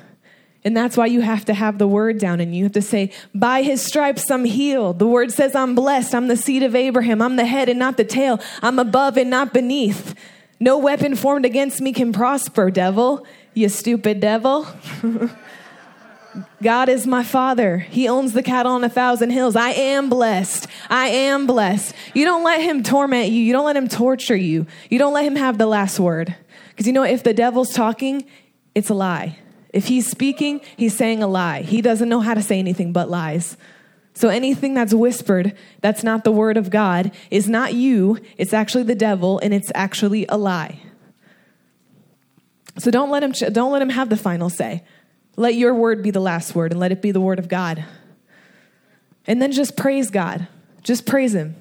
And 0.63 0.77
that's 0.77 0.95
why 0.95 1.07
you 1.07 1.21
have 1.21 1.43
to 1.45 1.53
have 1.53 1.79
the 1.79 1.87
word 1.87 2.19
down 2.19 2.39
and 2.39 2.55
you 2.55 2.63
have 2.63 2.73
to 2.73 2.81
say, 2.81 3.11
By 3.35 3.61
his 3.61 3.81
stripes 3.81 4.31
I'm 4.31 4.45
healed. 4.45 4.99
The 4.99 5.07
word 5.07 5.33
says, 5.33 5.53
I'm 5.53 5.75
blessed. 5.75 6.15
I'm 6.15 6.29
the 6.29 6.37
seed 6.37 6.63
of 6.63 6.75
Abraham. 6.75 7.21
I'm 7.21 7.35
the 7.35 7.45
head 7.45 7.67
and 7.67 7.77
not 7.77 7.97
the 7.97 8.05
tail. 8.05 8.39
I'm 8.61 8.79
above 8.79 9.17
and 9.17 9.29
not 9.29 9.53
beneath. 9.53 10.15
No 10.61 10.77
weapon 10.77 11.15
formed 11.15 11.45
against 11.45 11.81
me 11.81 11.91
can 11.91 12.13
prosper, 12.13 12.71
devil. 12.71 13.25
You 13.53 13.67
stupid 13.67 14.21
devil. 14.21 14.65
God 16.61 16.89
is 16.89 17.05
my 17.05 17.23
father. 17.23 17.77
He 17.77 18.07
owns 18.07 18.33
the 18.33 18.43
cattle 18.43 18.71
on 18.71 18.83
a 18.83 18.89
thousand 18.89 19.31
hills. 19.31 19.55
I 19.55 19.71
am 19.71 20.09
blessed. 20.09 20.67
I 20.89 21.07
am 21.07 21.45
blessed. 21.45 21.93
You 22.13 22.25
don't 22.25 22.43
let 22.43 22.61
him 22.61 22.83
torment 22.83 23.31
you. 23.31 23.41
You 23.41 23.53
don't 23.53 23.65
let 23.65 23.75
him 23.75 23.87
torture 23.87 24.35
you. 24.35 24.65
You 24.89 24.99
don't 24.99 25.13
let 25.13 25.25
him 25.25 25.35
have 25.35 25.57
the 25.57 25.65
last 25.65 25.99
word. 25.99 26.35
Because 26.69 26.87
you 26.87 26.93
know, 26.93 27.03
if 27.03 27.23
the 27.23 27.33
devil's 27.33 27.73
talking, 27.73 28.25
it's 28.75 28.89
a 28.89 28.93
lie. 28.93 29.37
If 29.73 29.87
he's 29.87 30.09
speaking, 30.09 30.61
he's 30.77 30.95
saying 30.95 31.23
a 31.23 31.27
lie. 31.27 31.61
He 31.61 31.81
doesn't 31.81 32.09
know 32.09 32.19
how 32.19 32.33
to 32.33 32.41
say 32.41 32.59
anything 32.59 32.93
but 32.93 33.09
lies. 33.09 33.57
So 34.13 34.29
anything 34.29 34.73
that's 34.73 34.93
whispered 34.93 35.55
that's 35.79 36.03
not 36.03 36.23
the 36.23 36.31
word 36.31 36.57
of 36.57 36.69
God 36.69 37.11
is 37.29 37.49
not 37.49 37.73
you, 37.73 38.19
it's 38.37 38.53
actually 38.53 38.83
the 38.83 38.95
devil 38.95 39.39
and 39.39 39.53
it's 39.53 39.71
actually 39.73 40.25
a 40.27 40.37
lie. 40.37 40.81
So 42.77 42.91
don't 42.91 43.09
let 43.09 43.23
him 43.23 43.31
don't 43.31 43.71
let 43.71 43.81
him 43.81 43.89
have 43.89 44.09
the 44.09 44.17
final 44.17 44.49
say. 44.49 44.83
Let 45.35 45.55
your 45.55 45.73
word 45.73 46.03
be 46.03 46.11
the 46.11 46.19
last 46.19 46.55
word 46.55 46.71
and 46.71 46.79
let 46.79 46.91
it 46.91 47.01
be 47.01 47.11
the 47.11 47.21
word 47.21 47.39
of 47.39 47.47
God. 47.47 47.85
And 49.25 49.41
then 49.41 49.51
just 49.51 49.77
praise 49.77 50.09
God. 50.09 50.47
Just 50.83 51.05
praise 51.05 51.33
Him. 51.33 51.55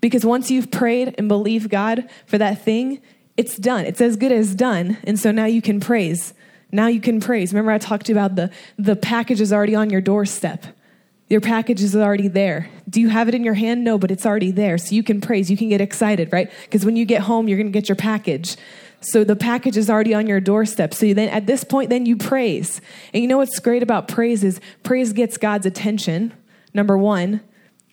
Because 0.00 0.24
once 0.24 0.50
you've 0.50 0.70
prayed 0.70 1.14
and 1.18 1.28
believed 1.28 1.70
God 1.70 2.08
for 2.26 2.38
that 2.38 2.62
thing, 2.62 3.00
it's 3.36 3.56
done. 3.56 3.84
It's 3.84 4.00
as 4.00 4.16
good 4.16 4.32
as 4.32 4.54
done. 4.54 4.98
And 5.04 5.18
so 5.18 5.30
now 5.30 5.46
you 5.46 5.62
can 5.62 5.80
praise. 5.80 6.34
Now 6.72 6.86
you 6.86 7.00
can 7.00 7.20
praise. 7.20 7.52
Remember, 7.52 7.72
I 7.72 7.78
talked 7.78 8.06
to 8.06 8.12
you 8.12 8.18
about 8.18 8.36
the, 8.36 8.50
the 8.78 8.96
package 8.96 9.40
is 9.40 9.52
already 9.52 9.74
on 9.74 9.90
your 9.90 10.00
doorstep. 10.00 10.66
Your 11.28 11.40
package 11.40 11.82
is 11.82 11.96
already 11.96 12.28
there. 12.28 12.68
Do 12.88 13.00
you 13.00 13.08
have 13.08 13.28
it 13.28 13.34
in 13.34 13.42
your 13.42 13.54
hand? 13.54 13.82
No, 13.82 13.98
but 13.98 14.10
it's 14.10 14.24
already 14.24 14.52
there. 14.52 14.78
So 14.78 14.94
you 14.94 15.02
can 15.02 15.20
praise. 15.20 15.50
You 15.50 15.56
can 15.56 15.68
get 15.68 15.80
excited, 15.80 16.32
right? 16.32 16.50
Because 16.62 16.84
when 16.84 16.94
you 16.94 17.04
get 17.04 17.22
home, 17.22 17.48
you're 17.48 17.58
going 17.58 17.66
to 17.66 17.72
get 17.72 17.88
your 17.88 17.96
package. 17.96 18.56
So 19.06 19.22
the 19.22 19.36
package 19.36 19.76
is 19.76 19.88
already 19.88 20.14
on 20.14 20.26
your 20.26 20.40
doorstep. 20.40 20.92
So 20.92 21.14
then 21.14 21.28
at 21.28 21.46
this 21.46 21.62
point, 21.62 21.90
then 21.90 22.06
you 22.06 22.16
praise. 22.16 22.80
And 23.14 23.22
you 23.22 23.28
know 23.28 23.36
what's 23.36 23.60
great 23.60 23.82
about 23.82 24.08
praise 24.08 24.42
is 24.42 24.60
praise 24.82 25.12
gets 25.12 25.36
God's 25.36 25.64
attention, 25.64 26.34
number 26.74 26.98
one, 26.98 27.40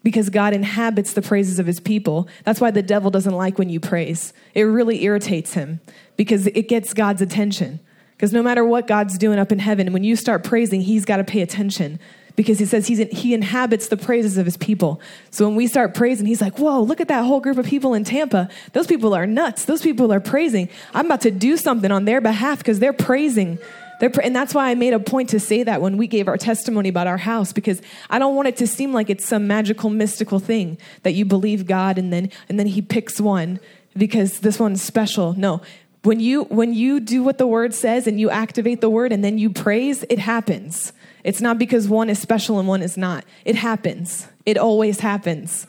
because 0.01 0.29
God 0.29 0.53
inhabits 0.53 1.13
the 1.13 1.22
praises 1.22 1.60
of 1.60 1.67
his 1.67 1.79
people. 1.79 2.27
That's 2.46 2.60
why 2.60 2.72
the 2.72 2.82
devil 2.82 3.12
doesn't 3.12 3.34
like 3.34 3.60
when 3.60 3.70
you 3.70 3.79
praise. 3.79 4.34
It 4.55 4.63
really 4.63 5.03
irritates 5.03 5.53
him 5.53 5.82
because 6.17 6.48
it 6.48 6.67
gets 6.67 6.96
God's 6.96 7.22
attention. 7.22 7.79
Because 8.15 8.34
no 8.34 8.41
matter 8.41 8.65
what 8.65 8.88
God's 8.88 9.17
doing 9.17 9.38
up 9.38 9.51
in 9.51 9.60
heaven, 9.60 9.93
when 9.93 10.03
you 10.03 10.15
start 10.15 10.43
praising, 10.43 10.82
he's 10.82 11.05
got 11.05 11.17
to 11.17 11.24
pay 11.24 11.41
attention 11.41 12.00
because 12.36 12.60
he 12.60 12.66
says 12.66 12.88
he's 12.88 13.00
in, 13.00 13.10
he 13.10 13.34
inhabits 13.34 13.88
the 13.88 13.98
praises 13.98 14.38
of 14.38 14.46
his 14.46 14.58
people. 14.58 15.00
So 15.30 15.48
when 15.48 15.56
we 15.56 15.68
start 15.68 15.94
praising, 15.94 16.25
he's 16.25 16.42
like, 16.42 16.58
"Whoa, 16.58 16.82
look 16.82 17.00
at 17.00 17.08
that 17.08 17.25
whole 17.25 17.40
group 17.40 17.58
of 17.58 17.66
people 17.66 17.94
in 17.94 18.04
Tampa. 18.04 18.50
Those 18.74 18.88
people 18.88 19.13
are 19.13 19.28
nuts. 19.28 19.66
Those 19.66 19.82
people 19.82 20.12
are 20.12 20.20
praising. 20.20 20.70
I'm 20.94 21.06
about 21.06 21.22
to 21.22 21.32
do 21.32 21.58
something 21.58 21.92
on 21.92 22.06
their 22.06 22.22
behalf 22.22 22.60
because 22.60 22.80
they're 22.80 22.94
praising." 22.94 23.60
They're 24.00 24.10
pra- 24.10 24.25
and 24.25 24.36
that's 24.36 24.54
why 24.54 24.70
I 24.70 24.75
made 24.75 24.92
a 24.92 25.00
point 25.00 25.30
to 25.30 25.40
say 25.40 25.63
that 25.63 25.82
when 25.82 25.96
we 25.96 26.08
gave 26.08 26.28
our 26.28 26.36
testimony 26.36 26.90
about 26.90 27.08
our 27.08 27.20
house 27.20 27.54
because 27.54 27.82
I 28.10 28.20
don't 28.20 28.36
want 28.36 28.50
it 28.50 28.58
to 28.58 28.68
seem 28.68 28.92
like 28.92 29.10
it's 29.10 29.25
some 29.25 29.48
magical 29.48 29.90
mystical 29.90 30.40
thing 30.40 30.78
that 31.04 31.13
you 31.13 31.24
believe 31.24 31.68
God 31.68 31.98
and 31.98 32.12
then 32.12 32.30
and 32.50 32.60
then 32.60 32.68
he 32.68 32.82
picks 32.82 33.22
one 33.22 33.62
because 33.96 34.40
this 34.40 34.60
one's 34.60 34.82
special. 34.82 35.34
No, 35.34 35.62
when 36.04 36.20
you 36.20 36.44
when 36.46 36.74
you 36.74 37.00
do 37.00 37.24
what 37.24 37.38
the 37.38 37.48
word 37.48 37.74
says 37.74 38.06
and 38.06 38.20
you 38.20 38.30
activate 38.30 38.82
the 38.82 38.90
word 38.90 39.13
and 39.13 39.24
then 39.24 39.38
you 39.38 39.50
praise 39.50 40.04
it 40.10 40.20
happens 40.20 40.92
It's 41.24 41.42
not 41.42 41.58
because 41.58 41.88
one 41.88 42.10
is 42.10 42.20
special 42.20 42.60
and 42.60 42.68
one 42.68 42.82
is 42.82 42.98
not. 42.98 43.25
It 43.46 43.56
happens. 43.56 44.27
It 44.46 44.58
always 44.58 45.00
happens. 45.00 45.68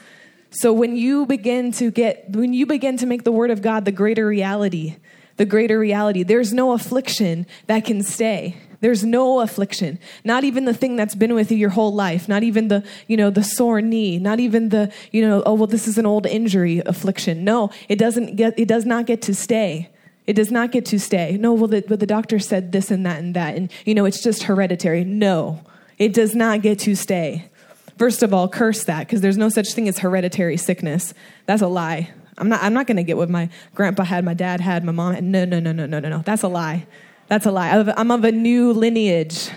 So 0.50 0.72
when 0.72 0.96
you 0.96 1.26
begin 1.26 1.72
to 1.72 1.90
get 1.90 2.30
when 2.30 2.52
you 2.52 2.66
begin 2.66 2.96
to 2.98 3.06
make 3.06 3.24
the 3.24 3.32
word 3.32 3.50
of 3.50 3.60
God 3.62 3.84
the 3.84 3.92
greater 3.92 4.26
reality, 4.26 4.96
the 5.36 5.44
greater 5.44 5.78
reality, 5.78 6.22
there's 6.22 6.52
no 6.52 6.72
affliction 6.72 7.46
that 7.66 7.84
can 7.84 8.02
stay. 8.02 8.56
There's 8.80 9.02
no 9.02 9.40
affliction. 9.40 9.98
Not 10.24 10.44
even 10.44 10.66
the 10.66 10.74
thing 10.74 10.94
that's 10.94 11.14
been 11.14 11.34
with 11.34 11.50
you 11.50 11.56
your 11.56 11.70
whole 11.70 11.92
life. 11.94 12.28
Not 12.28 12.42
even 12.42 12.68
the, 12.68 12.84
you 13.08 13.16
know, 13.16 13.30
the 13.30 13.42
sore 13.42 13.80
knee. 13.80 14.18
Not 14.18 14.40
even 14.40 14.68
the, 14.68 14.92
you 15.10 15.26
know, 15.26 15.42
oh 15.46 15.54
well 15.54 15.66
this 15.66 15.88
is 15.88 15.98
an 15.98 16.06
old 16.06 16.26
injury 16.26 16.82
affliction. 16.84 17.44
No, 17.44 17.70
it 17.88 17.98
doesn't 17.98 18.36
get 18.36 18.58
it 18.58 18.68
does 18.68 18.84
not 18.84 19.06
get 19.06 19.22
to 19.22 19.34
stay. 19.34 19.90
It 20.26 20.34
does 20.34 20.50
not 20.50 20.72
get 20.72 20.86
to 20.86 20.98
stay. 20.98 21.36
No, 21.38 21.52
well, 21.52 21.68
the, 21.68 21.84
but 21.86 22.00
the 22.00 22.06
doctor 22.06 22.38
said 22.38 22.72
this 22.72 22.90
and 22.90 23.04
that 23.04 23.18
and 23.18 23.34
that, 23.34 23.56
and 23.56 23.70
you 23.84 23.94
know, 23.94 24.06
it's 24.06 24.22
just 24.22 24.44
hereditary. 24.44 25.04
No, 25.04 25.62
it 25.98 26.14
does 26.14 26.34
not 26.34 26.62
get 26.62 26.78
to 26.80 26.94
stay. 26.94 27.50
First 27.98 28.22
of 28.22 28.32
all, 28.34 28.48
curse 28.48 28.84
that 28.84 29.00
because 29.00 29.20
there's 29.20 29.36
no 29.36 29.48
such 29.48 29.72
thing 29.74 29.86
as 29.86 29.98
hereditary 29.98 30.56
sickness. 30.56 31.14
That's 31.46 31.62
a 31.62 31.68
lie. 31.68 32.10
I'm 32.38 32.48
not. 32.48 32.62
I'm 32.62 32.72
not 32.72 32.86
going 32.86 32.96
to 32.96 33.02
get 33.02 33.16
what 33.16 33.30
my 33.30 33.48
grandpa 33.74 34.04
had, 34.04 34.24
my 34.24 34.34
dad 34.34 34.60
had, 34.60 34.84
my 34.84 34.92
mom 34.92 35.14
had. 35.14 35.22
No, 35.22 35.44
no, 35.44 35.60
no, 35.60 35.72
no, 35.72 35.86
no, 35.86 36.00
no, 36.00 36.08
no. 36.08 36.22
That's 36.24 36.42
a 36.42 36.48
lie. 36.48 36.86
That's 37.28 37.46
a 37.46 37.52
lie. 37.52 37.70
I'm 37.70 38.10
of 38.10 38.24
a 38.24 38.32
new 38.32 38.72
lineage. 38.72 39.50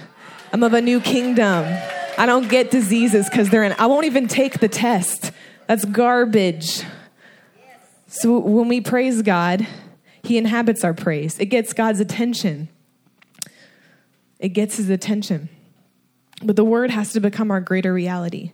I'm 0.54 0.64
of 0.64 0.74
a 0.74 0.82
new 0.82 1.00
kingdom. 1.02 1.66
I 2.18 2.26
don't 2.26 2.50
get 2.50 2.72
diseases 2.72 3.30
because 3.30 3.50
they're 3.50 3.64
in. 3.64 3.74
I 3.78 3.88
won't 3.88 4.06
even 4.06 4.28
take 4.28 4.60
the 4.60 4.68
test. 4.68 5.32
That's 5.68 5.86
garbage. 5.86 6.84
So 8.08 8.40
when 8.40 8.68
we 8.68 8.82
praise 8.82 9.22
God, 9.22 9.68
He 10.24 10.38
inhabits 10.38 10.84
our 10.84 10.94
praise. 10.94 11.40
It 11.40 11.48
gets 11.48 11.74
God's 11.74 12.00
attention. 12.00 12.70
It 14.40 14.50
gets 14.50 14.78
His 14.78 14.90
attention. 14.90 15.50
But 16.44 16.56
the 16.56 16.66
word 16.66 16.92
has 16.92 17.14
to 17.14 17.20
become 17.20 17.50
our 17.50 17.62
greater 17.62 17.94
reality. 17.94 18.54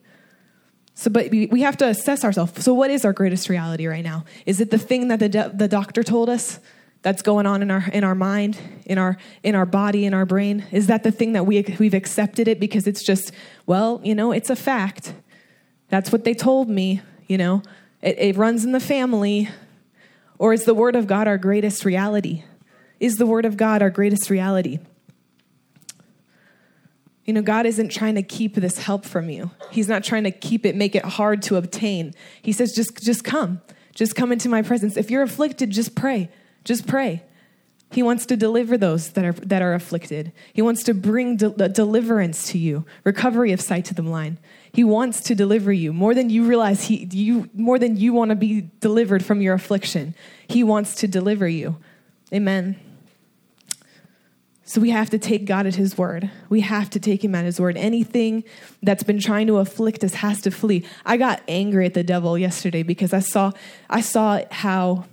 So, 0.96 1.10
but 1.10 1.32
we 1.32 1.62
have 1.62 1.76
to 1.78 1.88
assess 1.88 2.24
ourselves. 2.24 2.64
So, 2.64 2.74
what 2.74 2.92
is 2.92 3.04
our 3.04 3.14
greatest 3.14 3.50
reality 3.50 3.88
right 3.88 4.04
now? 4.04 4.26
Is 4.46 4.62
it 4.62 4.70
the 4.70 4.78
thing 4.78 5.08
that 5.08 5.20
the, 5.20 5.52
the 5.54 5.68
doctor 5.68 6.04
told 6.04 6.30
us 6.30 6.60
that's 7.02 7.22
going 7.22 7.46
on 7.46 7.62
in 7.62 7.72
our 7.72 7.84
in 7.92 8.04
our 8.04 8.14
mind, 8.14 8.58
in 8.86 8.98
our 9.00 9.18
in 9.42 9.56
our 9.56 9.66
body, 9.66 10.06
in 10.06 10.14
our 10.14 10.26
brain? 10.26 10.66
Is 10.72 10.88
that 10.88 11.04
the 11.04 11.12
thing 11.12 11.34
that 11.34 11.46
we 11.46 11.66
we've 11.80 11.96
accepted 11.96 12.48
it 12.48 12.60
because 12.60 12.86
it's 12.86 13.04
just 13.04 13.32
well, 13.66 14.02
you 14.04 14.14
know, 14.14 14.32
it's 14.32 14.52
a 14.52 14.56
fact. 14.56 15.14
That's 15.90 16.12
what 16.12 16.26
they 16.26 16.36
told 16.36 16.70
me. 16.70 17.02
You 17.28 17.40
know, 17.40 17.64
it, 18.02 18.20
it 18.20 18.38
runs 18.38 18.64
in 18.64 18.72
the 18.72 18.80
family. 18.80 19.50
Or 20.44 20.52
is 20.52 20.66
the 20.66 20.74
Word 20.74 20.98
of 20.98 21.08
God 21.08 21.26
our 21.26 21.38
greatest 21.38 21.86
reality? 21.86 22.44
Is 23.00 23.16
the 23.16 23.26
Word 23.26 23.46
of 23.46 23.56
God 23.56 23.82
our 23.82 23.90
greatest 23.90 24.30
reality? 24.30 24.80
You 27.24 27.32
know, 27.32 27.42
God 27.42 27.66
isn't 27.66 27.94
trying 27.94 28.16
to 28.16 28.24
keep 28.24 28.56
this 28.56 28.80
help 28.80 29.06
from 29.06 29.30
you. 29.30 29.52
He's 29.72 29.88
not 29.88 30.04
trying 30.04 30.26
to 30.26 30.32
keep 30.32 30.66
it, 30.66 30.76
make 30.76 30.96
it 30.96 31.06
hard 31.06 31.44
to 31.44 31.56
obtain. 31.56 32.14
He 32.42 32.52
says, 32.52 32.74
just, 32.74 33.02
just 33.02 33.24
come. 33.24 33.62
Just 33.96 34.18
come 34.18 34.34
into 34.34 34.50
my 34.50 34.62
presence. 34.62 34.98
If 34.98 35.10
you're 35.10 35.24
afflicted, 35.24 35.70
just 35.70 35.96
pray. 35.96 36.30
Just 36.66 36.88
pray. 36.88 37.24
He 37.94 38.04
wants 38.04 38.26
to 38.28 38.36
deliver 38.36 38.78
those 38.78 39.12
that 39.12 39.24
are, 39.24 39.34
that 39.34 39.62
are 39.62 39.74
afflicted. 39.74 40.32
He 40.54 40.62
wants 40.62 40.84
to 40.84 40.94
bring 40.94 41.38
de- 41.38 41.70
deliverance 41.70 42.48
to 42.50 42.58
you, 42.58 42.86
recovery 43.04 43.52
of 43.52 43.62
sight 43.62 43.86
to 43.86 43.94
the 43.94 44.02
blind. 44.02 44.38
He 44.72 44.84
wants 44.84 45.22
to 45.22 45.36
deliver 45.36 45.72
you 45.72 45.94
more 45.94 46.16
than 46.16 46.30
you 46.30 46.46
realize. 46.46 46.86
He, 46.86 47.08
you, 47.12 47.50
more 47.54 47.78
than 47.78 47.96
you 47.98 48.14
want 48.14 48.30
to 48.30 48.36
be 48.36 48.70
delivered 48.80 49.24
from 49.24 49.42
your 49.42 49.54
affliction. 49.54 50.16
He 50.48 50.64
wants 50.64 50.96
to 50.96 51.08
deliver 51.08 51.48
you. 51.48 51.78
Amen. 52.34 52.80
So 54.66 54.82
we 54.82 54.90
have 54.90 55.10
to 55.12 55.20
take 55.20 55.46
God 55.46 55.68
at 55.68 55.76
his 55.76 55.98
word. 55.98 56.32
We 56.50 56.62
have 56.62 56.90
to 56.92 57.00
take 57.00 57.24
him 57.24 57.36
at 57.36 57.46
his 57.46 57.60
word. 57.60 57.78
Anything 57.78 58.44
that's 58.82 59.04
been 59.04 59.20
trying 59.20 59.46
to 59.48 59.58
afflict 59.58 60.04
us 60.04 60.16
has 60.16 60.42
to 60.42 60.52
flee. 60.52 60.86
I 61.06 61.18
got 61.18 61.44
angry 61.48 61.86
at 61.86 61.94
the 61.94 62.04
devil 62.04 62.38
yesterday 62.38 62.82
because 62.82 63.14
I 63.14 63.20
saw 63.20 63.52
I 63.90 64.02
saw 64.02 64.42
how 64.50 65.06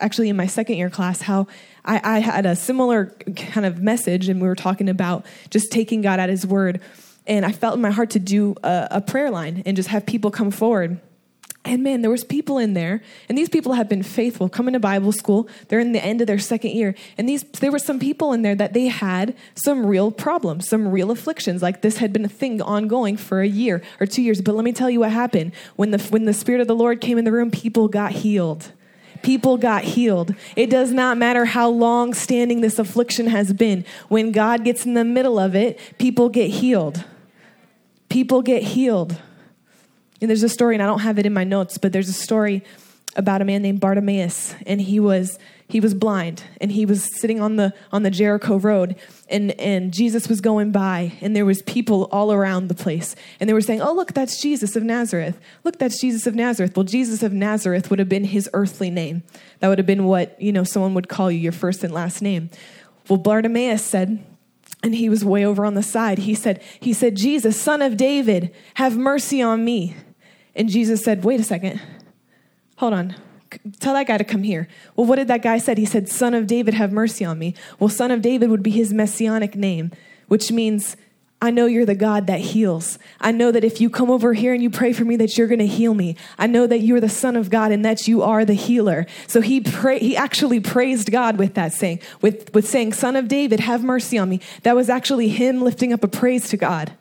actually 0.00 0.30
in 0.30 0.36
my 0.36 0.46
second 0.46 0.76
year 0.76 0.90
class 0.90 1.22
how 1.22 1.46
I, 1.88 2.00
I 2.04 2.18
had 2.20 2.46
a 2.46 2.54
similar 2.54 3.06
kind 3.34 3.66
of 3.66 3.82
message 3.82 4.28
and 4.28 4.40
we 4.40 4.46
were 4.46 4.54
talking 4.54 4.88
about 4.88 5.26
just 5.50 5.72
taking 5.72 6.02
God 6.02 6.20
at 6.20 6.28
his 6.28 6.46
word. 6.46 6.80
And 7.26 7.44
I 7.44 7.52
felt 7.52 7.74
in 7.74 7.80
my 7.80 7.90
heart 7.90 8.10
to 8.10 8.18
do 8.18 8.54
a, 8.62 8.88
a 8.92 9.00
prayer 9.00 9.30
line 9.30 9.62
and 9.66 9.76
just 9.76 9.88
have 9.88 10.06
people 10.06 10.30
come 10.30 10.50
forward 10.50 11.00
and 11.68 11.82
man, 11.82 12.00
there 12.00 12.10
was 12.10 12.24
people 12.24 12.58
in 12.58 12.72
there, 12.72 13.02
and 13.28 13.36
these 13.36 13.48
people 13.48 13.74
have 13.74 13.88
been 13.88 14.02
faithful, 14.02 14.48
coming 14.48 14.72
to 14.72 14.80
Bible 14.80 15.12
school. 15.12 15.48
They're 15.68 15.80
in 15.80 15.92
the 15.92 16.02
end 16.02 16.20
of 16.20 16.26
their 16.26 16.38
second 16.38 16.70
year. 16.70 16.94
And 17.18 17.28
these 17.28 17.42
there 17.42 17.70
were 17.70 17.78
some 17.78 17.98
people 17.98 18.32
in 18.32 18.42
there 18.42 18.54
that 18.54 18.72
they 18.72 18.86
had 18.86 19.36
some 19.54 19.84
real 19.84 20.10
problems, 20.10 20.68
some 20.68 20.88
real 20.88 21.10
afflictions. 21.10 21.60
Like 21.60 21.82
this 21.82 21.98
had 21.98 22.12
been 22.12 22.24
a 22.24 22.28
thing 22.28 22.62
ongoing 22.62 23.16
for 23.16 23.40
a 23.40 23.48
year 23.48 23.82
or 24.00 24.06
two 24.06 24.22
years. 24.22 24.40
But 24.40 24.54
let 24.54 24.64
me 24.64 24.72
tell 24.72 24.88
you 24.88 25.00
what 25.00 25.10
happened. 25.10 25.52
When 25.76 25.90
the 25.90 25.98
when 25.98 26.24
the 26.24 26.32
Spirit 26.32 26.60
of 26.60 26.68
the 26.68 26.76
Lord 26.76 27.00
came 27.00 27.18
in 27.18 27.24
the 27.24 27.32
room, 27.32 27.50
people 27.50 27.88
got 27.88 28.12
healed 28.12 28.72
people 29.22 29.56
got 29.56 29.84
healed. 29.84 30.34
It 30.56 30.70
does 30.70 30.92
not 30.92 31.18
matter 31.18 31.44
how 31.44 31.68
long 31.68 32.14
standing 32.14 32.60
this 32.60 32.78
affliction 32.78 33.26
has 33.26 33.52
been. 33.52 33.84
When 34.08 34.32
God 34.32 34.64
gets 34.64 34.86
in 34.86 34.94
the 34.94 35.04
middle 35.04 35.38
of 35.38 35.54
it, 35.54 35.80
people 35.98 36.28
get 36.28 36.50
healed. 36.50 37.04
People 38.08 38.42
get 38.42 38.62
healed. 38.62 39.16
And 40.20 40.28
there's 40.28 40.42
a 40.42 40.48
story, 40.48 40.74
and 40.74 40.82
I 40.82 40.86
don't 40.86 41.00
have 41.00 41.18
it 41.18 41.26
in 41.26 41.32
my 41.32 41.44
notes, 41.44 41.78
but 41.78 41.92
there's 41.92 42.08
a 42.08 42.14
story 42.14 42.64
about 43.16 43.42
a 43.42 43.44
man 43.44 43.62
named 43.62 43.80
Bartimaeus, 43.80 44.54
and 44.66 44.80
he 44.80 45.00
was 45.00 45.38
he 45.68 45.80
was 45.80 45.92
blind, 45.92 46.44
and 46.62 46.72
he 46.72 46.86
was 46.86 47.04
sitting 47.20 47.40
on 47.42 47.56
the 47.56 47.74
on 47.92 48.02
the 48.02 48.10
Jericho 48.10 48.56
road, 48.56 48.96
and 49.28 49.52
and 49.60 49.92
Jesus 49.92 50.26
was 50.26 50.40
going 50.40 50.72
by, 50.72 51.12
and 51.20 51.36
there 51.36 51.44
was 51.44 51.60
people 51.62 52.08
all 52.10 52.32
around 52.32 52.68
the 52.68 52.74
place, 52.74 53.14
and 53.38 53.48
they 53.48 53.52
were 53.52 53.60
saying, 53.60 53.82
"Oh, 53.82 53.92
look, 53.92 54.14
that's 54.14 54.40
Jesus 54.40 54.76
of 54.76 54.82
Nazareth. 54.82 55.38
Look, 55.64 55.78
that's 55.78 56.00
Jesus 56.00 56.26
of 56.26 56.34
Nazareth." 56.34 56.74
Well, 56.74 56.84
Jesus 56.84 57.22
of 57.22 57.34
Nazareth 57.34 57.90
would 57.90 57.98
have 57.98 58.08
been 58.08 58.24
his 58.24 58.48
earthly 58.54 58.90
name. 58.90 59.22
That 59.60 59.68
would 59.68 59.78
have 59.78 59.86
been 59.86 60.04
what 60.04 60.40
you 60.40 60.52
know 60.52 60.64
someone 60.64 60.94
would 60.94 61.08
call 61.08 61.30
you, 61.30 61.38
your 61.38 61.52
first 61.52 61.84
and 61.84 61.92
last 61.92 62.22
name. 62.22 62.48
Well, 63.08 63.18
Bartimaeus 63.18 63.82
said, 63.82 64.24
and 64.82 64.94
he 64.94 65.08
was 65.08 65.24
way 65.24 65.44
over 65.44 65.64
on 65.64 65.74
the 65.74 65.82
side. 65.82 66.18
He 66.18 66.34
said, 66.34 66.62
he 66.80 66.92
said, 66.92 67.16
Jesus, 67.16 67.60
son 67.60 67.82
of 67.82 67.96
David, 67.96 68.54
have 68.74 68.96
mercy 68.96 69.42
on 69.42 69.64
me. 69.64 69.96
And 70.54 70.68
Jesus 70.68 71.02
said, 71.04 71.24
Wait 71.24 71.40
a 71.40 71.44
second. 71.44 71.80
Hold 72.76 72.94
on. 72.94 73.16
Tell 73.80 73.94
that 73.94 74.06
guy 74.06 74.18
to 74.18 74.24
come 74.24 74.42
here. 74.42 74.68
Well, 74.96 75.06
what 75.06 75.16
did 75.16 75.28
that 75.28 75.42
guy 75.42 75.58
said? 75.58 75.78
He 75.78 75.84
said, 75.84 76.08
Son 76.08 76.34
of 76.34 76.46
David, 76.46 76.74
have 76.74 76.92
mercy 76.92 77.24
on 77.24 77.38
me. 77.38 77.54
Well, 77.78 77.88
Son 77.88 78.10
of 78.10 78.22
David 78.22 78.50
would 78.50 78.62
be 78.62 78.70
his 78.70 78.92
messianic 78.92 79.54
name, 79.54 79.92
which 80.28 80.52
means 80.52 80.96
I 81.40 81.52
know 81.52 81.66
you're 81.66 81.86
the 81.86 81.94
God 81.94 82.26
that 82.26 82.40
heals. 82.40 82.98
I 83.20 83.30
know 83.30 83.52
that 83.52 83.62
if 83.62 83.80
you 83.80 83.90
come 83.90 84.10
over 84.10 84.34
here 84.34 84.52
and 84.52 84.60
you 84.60 84.70
pray 84.70 84.92
for 84.92 85.04
me, 85.04 85.14
that 85.16 85.38
you're 85.38 85.46
going 85.46 85.60
to 85.60 85.66
heal 85.68 85.94
me. 85.94 86.16
I 86.36 86.48
know 86.48 86.66
that 86.66 86.80
you're 86.80 87.00
the 87.00 87.08
Son 87.08 87.36
of 87.36 87.48
God 87.48 87.70
and 87.70 87.84
that 87.84 88.08
you 88.08 88.22
are 88.22 88.44
the 88.44 88.54
healer. 88.54 89.06
So 89.28 89.40
he 89.40 89.60
pray, 89.60 90.00
he 90.00 90.16
actually 90.16 90.58
praised 90.58 91.12
God 91.12 91.38
with 91.38 91.54
that 91.54 91.72
saying, 91.72 92.00
with, 92.20 92.52
with 92.54 92.68
saying, 92.68 92.94
Son 92.94 93.14
of 93.14 93.28
David, 93.28 93.60
have 93.60 93.84
mercy 93.84 94.18
on 94.18 94.28
me. 94.28 94.40
That 94.64 94.74
was 94.74 94.90
actually 94.90 95.28
him 95.28 95.62
lifting 95.62 95.92
up 95.92 96.02
a 96.02 96.08
praise 96.08 96.48
to 96.48 96.56
God. 96.56 96.92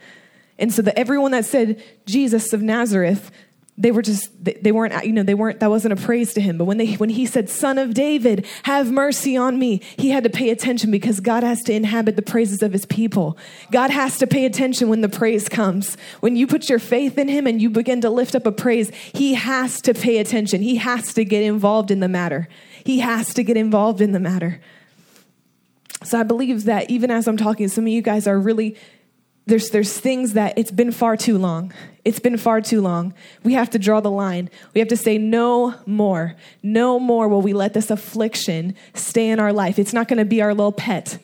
And 0.59 0.71
so 0.71 0.83
that 0.83 0.97
everyone 0.99 1.31
that 1.31 1.45
said 1.45 1.83
Jesus 2.05 2.53
of 2.53 2.61
Nazareth 2.61 3.31
they 3.79 3.91
were 3.91 4.01
just 4.01 4.31
they 4.43 4.71
weren't 4.71 5.05
you 5.05 5.13
know 5.13 5.21
they 5.21 5.35
weren't 5.35 5.59
that 5.59 5.69
wasn't 5.69 5.93
a 5.93 5.95
praise 5.95 6.33
to 6.33 6.41
him. 6.41 6.57
But 6.57 6.65
when 6.65 6.77
they 6.77 6.93
when 6.93 7.09
he 7.09 7.25
said 7.25 7.47
son 7.49 7.77
of 7.77 7.93
david 7.93 8.45
have 8.63 8.91
mercy 8.91 9.37
on 9.37 9.59
me 9.59 9.81
he 9.97 10.09
had 10.09 10.23
to 10.23 10.29
pay 10.29 10.49
attention 10.49 10.89
because 10.89 11.19
god 11.19 11.43
has 11.43 11.61
to 11.63 11.73
inhabit 11.73 12.15
the 12.15 12.21
praises 12.23 12.63
of 12.63 12.73
his 12.73 12.85
people. 12.85 13.37
God 13.71 13.91
has 13.91 14.17
to 14.17 14.27
pay 14.27 14.45
attention 14.45 14.89
when 14.89 15.01
the 15.01 15.09
praise 15.09 15.47
comes. 15.47 15.95
When 16.21 16.35
you 16.35 16.47
put 16.47 16.69
your 16.69 16.79
faith 16.79 17.17
in 17.17 17.27
him 17.27 17.45
and 17.45 17.61
you 17.61 17.69
begin 17.69 18.01
to 18.01 18.09
lift 18.09 18.33
up 18.35 18.47
a 18.47 18.51
praise 18.51 18.91
he 19.13 19.35
has 19.35 19.79
to 19.81 19.93
pay 19.93 20.17
attention. 20.17 20.61
He 20.61 20.77
has 20.77 21.13
to 21.13 21.23
get 21.23 21.43
involved 21.43 21.91
in 21.91 21.99
the 21.99 22.07
matter. 22.07 22.47
He 22.83 22.99
has 22.99 23.33
to 23.35 23.43
get 23.43 23.57
involved 23.57 24.01
in 24.01 24.11
the 24.11 24.19
matter. 24.19 24.59
So 26.03 26.19
i 26.19 26.23
believe 26.23 26.63
that 26.65 26.89
even 26.89 27.11
as 27.11 27.27
i'm 27.27 27.37
talking 27.37 27.67
some 27.67 27.85
of 27.85 27.89
you 27.89 28.01
guys 28.01 28.27
are 28.27 28.39
really 28.39 28.75
there's, 29.47 29.69
there's 29.69 29.97
things 29.97 30.33
that 30.33 30.57
it's 30.57 30.71
been 30.71 30.91
far 30.91 31.15
too 31.15 31.37
long. 31.37 31.73
It's 32.03 32.19
been 32.19 32.37
far 32.37 32.61
too 32.61 32.81
long. 32.81 33.13
We 33.43 33.53
have 33.53 33.69
to 33.71 33.79
draw 33.79 34.01
the 34.01 34.11
line. 34.11 34.49
We 34.73 34.79
have 34.79 34.89
to 34.89 34.97
say, 34.97 35.17
no 35.17 35.75
more. 35.85 36.35
No 36.61 36.99
more 36.99 37.27
will 37.27 37.41
we 37.41 37.53
let 37.53 37.73
this 37.73 37.89
affliction 37.89 38.75
stay 38.93 39.29
in 39.29 39.39
our 39.39 39.53
life. 39.53 39.79
It's 39.79 39.93
not 39.93 40.09
going 40.09 40.19
to 40.19 40.25
be 40.25 40.41
our 40.41 40.53
little 40.53 40.73
pet. 40.73 41.19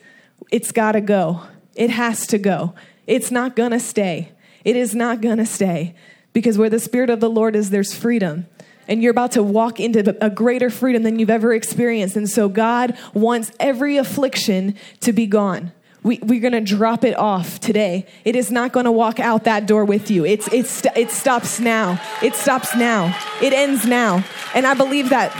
It's 0.50 0.72
got 0.72 0.92
to 0.92 1.02
go. 1.02 1.42
It 1.74 1.90
has 1.90 2.26
to 2.28 2.38
go. 2.38 2.74
It's 3.06 3.30
not 3.30 3.56
going 3.56 3.72
to 3.72 3.80
stay. 3.80 4.32
It 4.64 4.76
is 4.76 4.94
not 4.94 5.20
going 5.20 5.38
to 5.38 5.46
stay. 5.46 5.94
Because 6.32 6.56
where 6.56 6.70
the 6.70 6.80
Spirit 6.80 7.10
of 7.10 7.20
the 7.20 7.30
Lord 7.30 7.54
is, 7.54 7.70
there's 7.70 7.94
freedom. 7.94 8.46
And 8.88 9.02
you're 9.02 9.10
about 9.10 9.32
to 9.32 9.42
walk 9.42 9.80
into 9.80 10.16
a 10.24 10.30
greater 10.30 10.70
freedom 10.70 11.02
than 11.02 11.18
you've 11.18 11.30
ever 11.30 11.52
experienced. 11.52 12.16
And 12.16 12.28
so 12.28 12.48
God 12.48 12.96
wants 13.12 13.52
every 13.60 13.98
affliction 13.98 14.76
to 15.00 15.12
be 15.12 15.26
gone 15.26 15.72
we, 16.04 16.18
we're 16.22 16.40
going 16.40 16.52
to 16.52 16.60
drop 16.60 17.02
it 17.02 17.16
off 17.16 17.58
today. 17.58 18.06
It 18.24 18.36
is 18.36 18.52
not 18.52 18.72
going 18.72 18.84
to 18.84 18.92
walk 18.92 19.18
out 19.18 19.44
that 19.44 19.66
door 19.66 19.84
with 19.84 20.10
you. 20.10 20.24
It's, 20.24 20.46
it's, 20.52 20.84
it 20.94 21.10
stops 21.10 21.58
now. 21.58 22.00
It 22.22 22.34
stops 22.34 22.76
now. 22.76 23.18
It 23.42 23.52
ends 23.54 23.86
now. 23.86 24.22
And 24.54 24.66
I 24.66 24.74
believe 24.74 25.08
that 25.08 25.32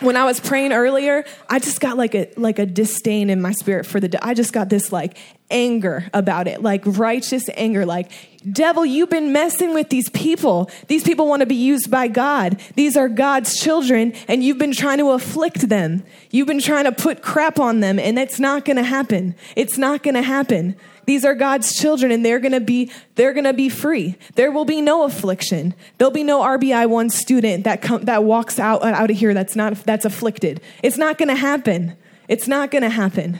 when 0.00 0.16
I 0.16 0.24
was 0.24 0.40
praying 0.40 0.72
earlier, 0.72 1.24
I 1.48 1.58
just 1.58 1.80
got 1.80 1.96
like 1.96 2.14
a 2.14 2.30
like 2.36 2.58
a 2.58 2.66
disdain 2.66 3.30
in 3.30 3.40
my 3.40 3.52
spirit 3.52 3.86
for 3.86 4.00
the. 4.00 4.18
I 4.24 4.34
just 4.34 4.52
got 4.52 4.68
this 4.68 4.92
like 4.92 5.16
anger 5.50 6.08
about 6.12 6.46
it, 6.46 6.62
like 6.62 6.82
righteous 6.84 7.48
anger, 7.54 7.86
like 7.86 8.10
devil, 8.52 8.84
you've 8.84 9.10
been 9.10 9.32
messing 9.32 9.74
with 9.74 9.88
these 9.88 10.08
people. 10.10 10.70
These 10.86 11.04
people 11.04 11.26
want 11.26 11.40
to 11.40 11.46
be 11.46 11.54
used 11.54 11.90
by 11.90 12.08
God. 12.08 12.60
These 12.74 12.96
are 12.96 13.08
God's 13.08 13.58
children, 13.58 14.12
and 14.28 14.42
you've 14.44 14.58
been 14.58 14.72
trying 14.72 14.98
to 14.98 15.10
afflict 15.10 15.68
them. 15.68 16.04
You've 16.30 16.46
been 16.46 16.60
trying 16.60 16.84
to 16.84 16.92
put 16.92 17.22
crap 17.22 17.58
on 17.58 17.80
them, 17.80 17.98
and 17.98 18.18
it's 18.18 18.38
not 18.38 18.64
going 18.64 18.76
to 18.76 18.82
happen. 18.82 19.34
It's 19.56 19.78
not 19.78 20.02
going 20.02 20.14
to 20.14 20.22
happen. 20.22 20.76
These 21.08 21.24
are 21.24 21.34
God's 21.34 21.74
children 21.74 22.12
and 22.12 22.22
they're 22.22 22.38
going 22.38 22.52
to 22.52 22.60
be 22.60 22.92
they're 23.14 23.32
going 23.32 23.46
to 23.46 23.54
be 23.54 23.70
free. 23.70 24.16
There 24.34 24.52
will 24.52 24.66
be 24.66 24.82
no 24.82 25.04
affliction. 25.04 25.74
There'll 25.96 26.12
be 26.12 26.22
no 26.22 26.42
RBI 26.42 26.86
1 26.86 27.08
student 27.08 27.64
that 27.64 27.80
com- 27.80 28.04
that 28.04 28.24
walks 28.24 28.58
out 28.58 28.82
out 28.84 29.10
of 29.10 29.16
here 29.16 29.32
that's 29.32 29.56
not 29.56 29.72
that's 29.86 30.04
afflicted. 30.04 30.60
It's 30.82 30.98
not 30.98 31.16
going 31.16 31.30
to 31.30 31.34
happen. 31.34 31.96
It's 32.28 32.46
not 32.46 32.70
going 32.70 32.82
to 32.82 32.90
happen. 32.90 33.38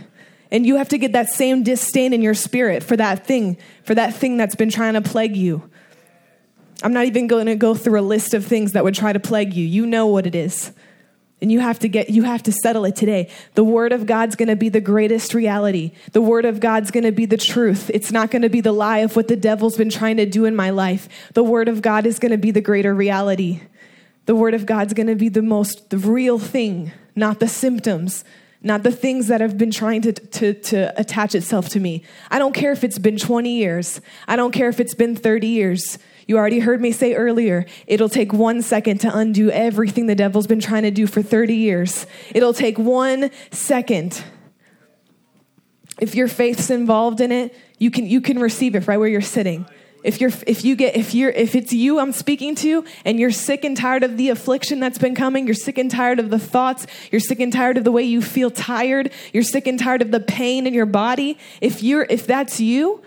And 0.50 0.64
you 0.64 0.76
have 0.76 0.88
to 0.88 0.96
get 0.96 1.12
that 1.12 1.28
same 1.28 1.62
disdain 1.62 2.14
in 2.14 2.22
your 2.22 2.32
spirit 2.32 2.82
for 2.82 2.96
that 2.96 3.26
thing, 3.26 3.58
for 3.84 3.94
that 3.94 4.14
thing 4.14 4.38
that's 4.38 4.54
been 4.54 4.70
trying 4.70 4.94
to 4.94 5.02
plague 5.02 5.36
you. 5.36 5.68
I'm 6.82 6.94
not 6.94 7.04
even 7.04 7.26
going 7.26 7.48
to 7.48 7.54
go 7.54 7.74
through 7.74 8.00
a 8.00 8.02
list 8.02 8.32
of 8.32 8.46
things 8.46 8.72
that 8.72 8.82
would 8.82 8.94
try 8.94 9.12
to 9.12 9.20
plague 9.20 9.52
you. 9.52 9.66
You 9.66 9.84
know 9.84 10.06
what 10.06 10.26
it 10.26 10.34
is. 10.34 10.72
And 11.40 11.52
you 11.52 11.60
have 11.60 11.78
to 11.80 11.88
get 11.88 12.10
you 12.10 12.24
have 12.24 12.42
to 12.44 12.52
settle 12.52 12.84
it 12.84 12.96
today. 12.96 13.30
The 13.54 13.62
word 13.62 13.92
of 13.92 14.06
God's 14.06 14.34
going 14.34 14.48
to 14.48 14.56
be 14.56 14.68
the 14.68 14.80
greatest 14.80 15.34
reality. 15.34 15.92
The 16.12 16.20
word 16.20 16.44
of 16.44 16.58
God's 16.58 16.90
going 16.90 17.04
to 17.04 17.12
be 17.12 17.26
the 17.26 17.36
truth. 17.36 17.90
It's 17.94 18.10
not 18.10 18.30
going 18.30 18.42
to 18.42 18.48
be 18.48 18.60
the 18.60 18.72
lie 18.72 18.98
of 18.98 19.14
what 19.14 19.28
the 19.28 19.36
devil's 19.36 19.76
been 19.76 19.90
trying 19.90 20.16
to 20.16 20.26
do 20.26 20.44
in 20.46 20.56
my 20.56 20.70
life. 20.70 21.08
The 21.34 21.44
word 21.44 21.68
of 21.68 21.80
God 21.80 22.06
is 22.06 22.18
going 22.18 22.32
to 22.32 22.38
be 22.38 22.50
the 22.50 22.60
greater 22.60 22.92
reality. 22.92 23.60
The 24.26 24.34
word 24.34 24.54
of 24.54 24.66
God's 24.66 24.94
going 24.94 25.06
to 25.06 25.14
be 25.14 25.28
the 25.28 25.42
most 25.42 25.90
the 25.90 25.98
real 25.98 26.38
thing, 26.38 26.92
not 27.14 27.38
the 27.38 27.48
symptoms, 27.48 28.24
not 28.60 28.82
the 28.82 28.90
things 28.90 29.28
that 29.28 29.40
have 29.40 29.56
been 29.56 29.70
trying 29.70 30.02
to, 30.02 30.12
to, 30.12 30.54
to 30.54 31.00
attach 31.00 31.34
itself 31.34 31.68
to 31.70 31.80
me. 31.80 32.02
I 32.30 32.38
don't 32.38 32.52
care 32.52 32.72
if 32.72 32.82
it's 32.82 32.98
been 32.98 33.16
20 33.16 33.50
years. 33.50 34.00
I 34.26 34.36
don't 34.36 34.52
care 34.52 34.68
if 34.68 34.80
it's 34.80 34.94
been 34.94 35.14
30 35.14 35.46
years. 35.46 35.98
You 36.28 36.36
already 36.36 36.58
heard 36.58 36.82
me 36.82 36.92
say 36.92 37.14
earlier, 37.14 37.64
it'll 37.86 38.10
take 38.10 38.34
one 38.34 38.60
second 38.60 39.00
to 39.00 39.16
undo 39.16 39.50
everything 39.50 40.06
the 40.06 40.14
devil's 40.14 40.46
been 40.46 40.60
trying 40.60 40.82
to 40.82 40.90
do 40.90 41.06
for 41.06 41.22
30 41.22 41.56
years. 41.56 42.06
It'll 42.34 42.52
take 42.52 42.78
one 42.78 43.30
second. 43.50 44.22
If 45.98 46.14
your 46.14 46.28
faith's 46.28 46.68
involved 46.68 47.22
in 47.22 47.32
it, 47.32 47.56
you 47.78 47.90
can, 47.90 48.06
you 48.06 48.20
can 48.20 48.38
receive 48.38 48.74
it 48.74 48.86
right 48.86 48.98
where 48.98 49.08
you're 49.08 49.22
sitting. 49.22 49.66
If 50.04 50.20
you're 50.20 50.30
if 50.46 50.64
you 50.64 50.76
get 50.76 50.94
if 50.94 51.12
you're 51.12 51.30
if 51.30 51.56
it's 51.56 51.72
you 51.72 51.98
I'm 51.98 52.12
speaking 52.12 52.54
to 52.56 52.84
and 53.04 53.18
you're 53.18 53.32
sick 53.32 53.64
and 53.64 53.76
tired 53.76 54.04
of 54.04 54.16
the 54.16 54.28
affliction 54.28 54.78
that's 54.78 54.96
been 54.96 55.16
coming, 55.16 55.46
you're 55.46 55.54
sick 55.54 55.76
and 55.76 55.90
tired 55.90 56.20
of 56.20 56.30
the 56.30 56.38
thoughts, 56.38 56.86
you're 57.10 57.20
sick 57.20 57.40
and 57.40 57.52
tired 57.52 57.76
of 57.76 57.82
the 57.82 57.90
way 57.90 58.04
you 58.04 58.22
feel 58.22 58.48
tired, 58.48 59.10
you're 59.32 59.42
sick 59.42 59.66
and 59.66 59.76
tired 59.76 60.00
of 60.00 60.12
the 60.12 60.20
pain 60.20 60.68
in 60.68 60.72
your 60.72 60.86
body, 60.86 61.36
if 61.60 61.82
you're 61.82 62.06
if 62.08 62.28
that's 62.28 62.60
you, 62.60 63.02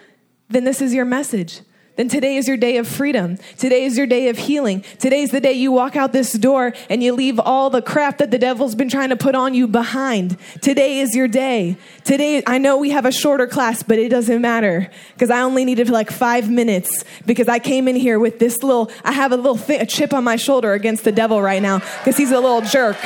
then 0.50 0.66
this 0.66 0.82
is 0.82 0.94
your 0.94 1.06
message 1.06 1.62
then 1.98 2.08
today 2.08 2.38
is 2.38 2.48
your 2.48 2.56
day 2.56 2.78
of 2.78 2.88
freedom. 2.88 3.38
Today 3.58 3.84
is 3.84 3.98
your 3.98 4.08
day 4.08 4.30
of 4.30 4.38
healing. 4.38 4.84
Today's 4.98 5.32
the 5.32 5.42
day 5.42 5.52
you 5.52 5.74
walk 5.74 5.98
out 5.98 6.14
this 6.14 6.32
door 6.32 6.74
and 6.90 7.04
you 7.04 7.14
leave 7.14 7.38
all 7.38 7.70
the 7.70 7.82
crap 7.82 8.20
that 8.20 8.32
the 8.32 8.38
devil's 8.38 8.76
been 8.76 8.90
trying 8.90 9.10
to 9.10 9.18
put 9.18 9.36
on 9.36 9.54
you 9.54 9.68
behind. 9.68 10.38
Today 10.62 11.00
is 11.00 11.14
your 11.14 11.28
day. 11.28 11.76
Today, 12.06 12.44
I 12.48 12.60
know 12.60 12.78
we 12.78 12.92
have 12.92 13.06
a 13.06 13.12
shorter 13.12 13.46
class, 13.46 13.84
but 13.84 14.00
it 14.00 14.08
doesn't 14.08 14.42
matter 14.42 14.90
because 15.14 15.30
I 15.30 15.42
only 15.42 15.66
needed 15.66 15.90
like 15.90 16.12
five 16.12 16.50
minutes 16.50 17.04
because 17.26 17.50
I 17.50 17.60
came 17.60 17.90
in 17.90 17.98
here 17.98 18.20
with 18.20 18.40
this 18.40 18.64
little, 18.64 18.90
I 19.04 19.12
have 19.12 19.34
a 19.34 19.38
little 19.38 19.58
th- 19.58 19.82
a 19.82 19.86
chip 19.86 20.14
on 20.14 20.24
my 20.24 20.38
shoulder 20.38 20.72
against 20.72 21.04
the 21.04 21.12
devil 21.12 21.42
right 21.42 21.62
now 21.62 21.80
because 21.80 22.16
he's 22.16 22.32
a 22.32 22.40
little 22.40 22.62
jerk. 22.62 22.98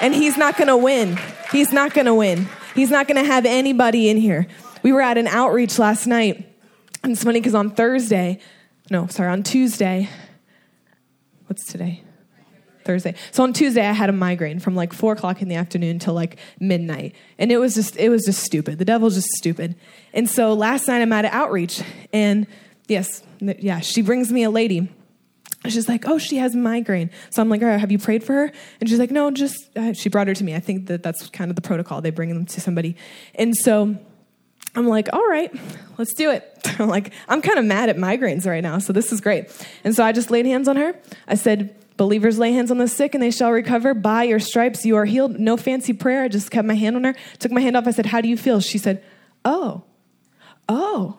And 0.00 0.14
he's 0.14 0.38
not 0.38 0.56
going 0.56 0.68
to 0.68 0.76
win. 0.78 1.18
He's 1.52 1.72
not 1.72 1.92
going 1.92 2.06
to 2.06 2.14
win. 2.14 2.48
He's 2.74 2.90
not 2.90 3.06
going 3.06 3.22
to 3.22 3.30
have 3.30 3.44
anybody 3.44 4.08
in 4.08 4.16
here. 4.16 4.46
We 4.82 4.92
were 4.92 5.02
at 5.02 5.18
an 5.18 5.26
outreach 5.26 5.78
last 5.78 6.06
night 6.06 6.51
and 7.02 7.12
it's 7.12 7.24
funny 7.24 7.40
because 7.40 7.54
on 7.54 7.70
Thursday, 7.70 8.38
no, 8.90 9.06
sorry, 9.06 9.30
on 9.30 9.42
Tuesday, 9.42 10.08
what's 11.46 11.64
today? 11.66 12.02
Thursday. 12.84 13.14
So 13.30 13.42
on 13.42 13.52
Tuesday, 13.52 13.86
I 13.86 13.92
had 13.92 14.08
a 14.08 14.12
migraine 14.12 14.58
from 14.58 14.74
like 14.74 14.92
four 14.92 15.12
o'clock 15.12 15.42
in 15.42 15.48
the 15.48 15.54
afternoon 15.54 15.98
till 15.98 16.14
like 16.14 16.38
midnight, 16.60 17.14
and 17.38 17.52
it 17.52 17.58
was 17.58 17.74
just 17.74 17.96
it 17.96 18.08
was 18.08 18.24
just 18.24 18.42
stupid. 18.42 18.78
The 18.78 18.84
devil's 18.84 19.14
just 19.14 19.28
stupid. 19.28 19.76
And 20.12 20.28
so 20.28 20.52
last 20.52 20.88
night 20.88 21.02
I'm 21.02 21.12
at 21.12 21.24
an 21.24 21.30
outreach, 21.32 21.82
and 22.12 22.46
yes, 22.88 23.22
yeah, 23.40 23.80
she 23.80 24.02
brings 24.02 24.32
me 24.32 24.42
a 24.42 24.50
lady. 24.50 24.88
She's 25.68 25.88
like, 25.88 26.08
oh, 26.08 26.18
she 26.18 26.38
has 26.38 26.56
migraine. 26.56 27.10
So 27.30 27.40
I'm 27.40 27.48
like, 27.48 27.62
all 27.62 27.68
right, 27.68 27.78
have 27.78 27.92
you 27.92 27.98
prayed 27.98 28.24
for 28.24 28.32
her? 28.32 28.52
And 28.80 28.88
she's 28.88 28.98
like, 28.98 29.12
no, 29.12 29.30
just 29.30 29.56
uh, 29.76 29.92
she 29.92 30.08
brought 30.08 30.26
her 30.26 30.34
to 30.34 30.42
me. 30.42 30.56
I 30.56 30.60
think 30.60 30.88
that 30.88 31.04
that's 31.04 31.30
kind 31.30 31.52
of 31.52 31.54
the 31.54 31.62
protocol. 31.62 32.00
They 32.00 32.10
bring 32.10 32.30
them 32.30 32.46
to 32.46 32.60
somebody, 32.60 32.96
and 33.34 33.54
so 33.56 33.96
I'm 34.74 34.86
like, 34.86 35.08
all 35.12 35.26
right, 35.26 35.54
let's 35.98 36.14
do 36.14 36.30
it. 36.30 36.48
I'm 36.78 36.88
like, 36.88 37.12
I'm 37.28 37.42
kind 37.42 37.58
of 37.58 37.64
mad 37.64 37.88
at 37.88 37.96
migraines 37.96 38.46
right 38.46 38.62
now, 38.62 38.78
so 38.78 38.92
this 38.92 39.12
is 39.12 39.20
great. 39.20 39.50
And 39.84 39.94
so 39.94 40.04
I 40.04 40.12
just 40.12 40.30
laid 40.30 40.46
hands 40.46 40.68
on 40.68 40.76
her. 40.76 40.94
I 41.28 41.34
said, 41.34 41.74
Believers 41.96 42.38
lay 42.38 42.52
hands 42.52 42.70
on 42.70 42.78
the 42.78 42.88
sick 42.88 43.14
and 43.14 43.22
they 43.22 43.30
shall 43.30 43.52
recover. 43.52 43.94
By 43.94 44.24
your 44.24 44.40
stripes 44.40 44.84
you 44.84 44.96
are 44.96 45.04
healed. 45.04 45.38
No 45.38 45.56
fancy 45.56 45.92
prayer. 45.92 46.24
I 46.24 46.28
just 46.28 46.50
kept 46.50 46.66
my 46.66 46.74
hand 46.74 46.96
on 46.96 47.04
her, 47.04 47.14
took 47.38 47.52
my 47.52 47.60
hand 47.60 47.76
off. 47.76 47.86
I 47.86 47.90
said, 47.90 48.06
How 48.06 48.20
do 48.20 48.28
you 48.28 48.36
feel? 48.36 48.60
She 48.60 48.78
said, 48.78 49.04
Oh, 49.44 49.84
oh, 50.68 51.18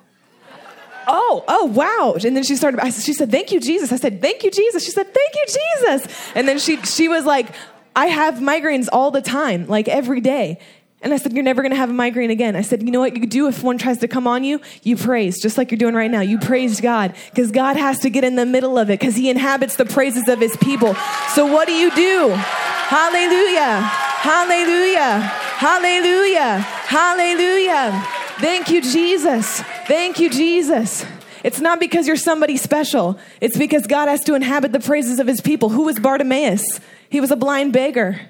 oh, 1.07 1.43
oh, 1.47 1.65
wow. 1.65 2.15
And 2.25 2.35
then 2.35 2.43
she 2.43 2.55
started, 2.55 2.79
I, 2.79 2.89
she 2.89 3.13
said, 3.13 3.31
Thank 3.31 3.51
you, 3.51 3.59
Jesus. 3.59 3.91
I 3.91 3.97
said, 3.97 4.19
Thank 4.19 4.43
you, 4.43 4.51
Jesus. 4.51 4.83
She 4.83 4.91
said, 4.91 5.13
Thank 5.13 5.35
you, 5.35 5.45
Jesus. 5.45 6.31
And 6.35 6.47
then 6.47 6.59
she, 6.59 6.77
she 6.81 7.07
was 7.07 7.25
like, 7.25 7.47
I 7.95 8.07
have 8.07 8.35
migraines 8.35 8.89
all 8.91 9.11
the 9.11 9.21
time, 9.21 9.67
like 9.67 9.87
every 9.87 10.21
day. 10.21 10.59
And 11.03 11.13
I 11.13 11.17
said, 11.17 11.33
You're 11.33 11.43
never 11.43 11.61
going 11.61 11.71
to 11.71 11.77
have 11.77 11.89
a 11.89 11.93
migraine 11.93 12.31
again. 12.31 12.55
I 12.55 12.61
said, 12.61 12.81
You 12.81 12.89
know 12.89 13.01
what 13.01 13.15
you 13.15 13.27
do 13.27 13.47
if 13.47 13.61
one 13.61 13.77
tries 13.77 13.97
to 13.99 14.07
come 14.07 14.25
on 14.25 14.45
you? 14.45 14.61
You 14.83 14.95
praise, 14.95 15.41
just 15.41 15.57
like 15.57 15.69
you're 15.69 15.77
doing 15.77 15.95
right 15.95 16.09
now. 16.09 16.21
You 16.21 16.39
praise 16.39 16.79
God 16.79 17.13
because 17.29 17.51
God 17.51 17.75
has 17.75 17.99
to 17.99 18.09
get 18.09 18.23
in 18.23 18.35
the 18.35 18.45
middle 18.45 18.77
of 18.77 18.89
it 18.89 18.99
because 18.99 19.17
He 19.17 19.29
inhabits 19.29 19.75
the 19.75 19.85
praises 19.85 20.29
of 20.29 20.39
His 20.39 20.55
people. 20.57 20.95
So 21.33 21.45
what 21.45 21.67
do 21.67 21.73
you 21.73 21.93
do? 21.93 22.29
Hallelujah. 22.29 23.81
Hallelujah. 23.81 25.19
Hallelujah. 25.19 26.59
Hallelujah. 26.59 28.07
Thank 28.39 28.69
you, 28.69 28.81
Jesus. 28.81 29.61
Thank 29.85 30.19
you, 30.19 30.29
Jesus. 30.29 31.05
It's 31.43 31.59
not 31.59 31.81
because 31.81 32.07
you're 32.07 32.15
somebody 32.15 32.55
special. 32.55 33.19
It's 33.41 33.57
because 33.57 33.85
God 33.87 34.07
has 34.07 34.23
to 34.23 34.35
inhabit 34.35 34.71
the 34.71 34.79
praises 34.79 35.19
of 35.19 35.27
his 35.27 35.41
people. 35.41 35.69
Who 35.69 35.83
was 35.83 35.99
Bartimaeus? 35.99 36.79
He 37.09 37.19
was 37.19 37.31
a 37.31 37.35
blind 37.35 37.73
beggar. 37.73 38.21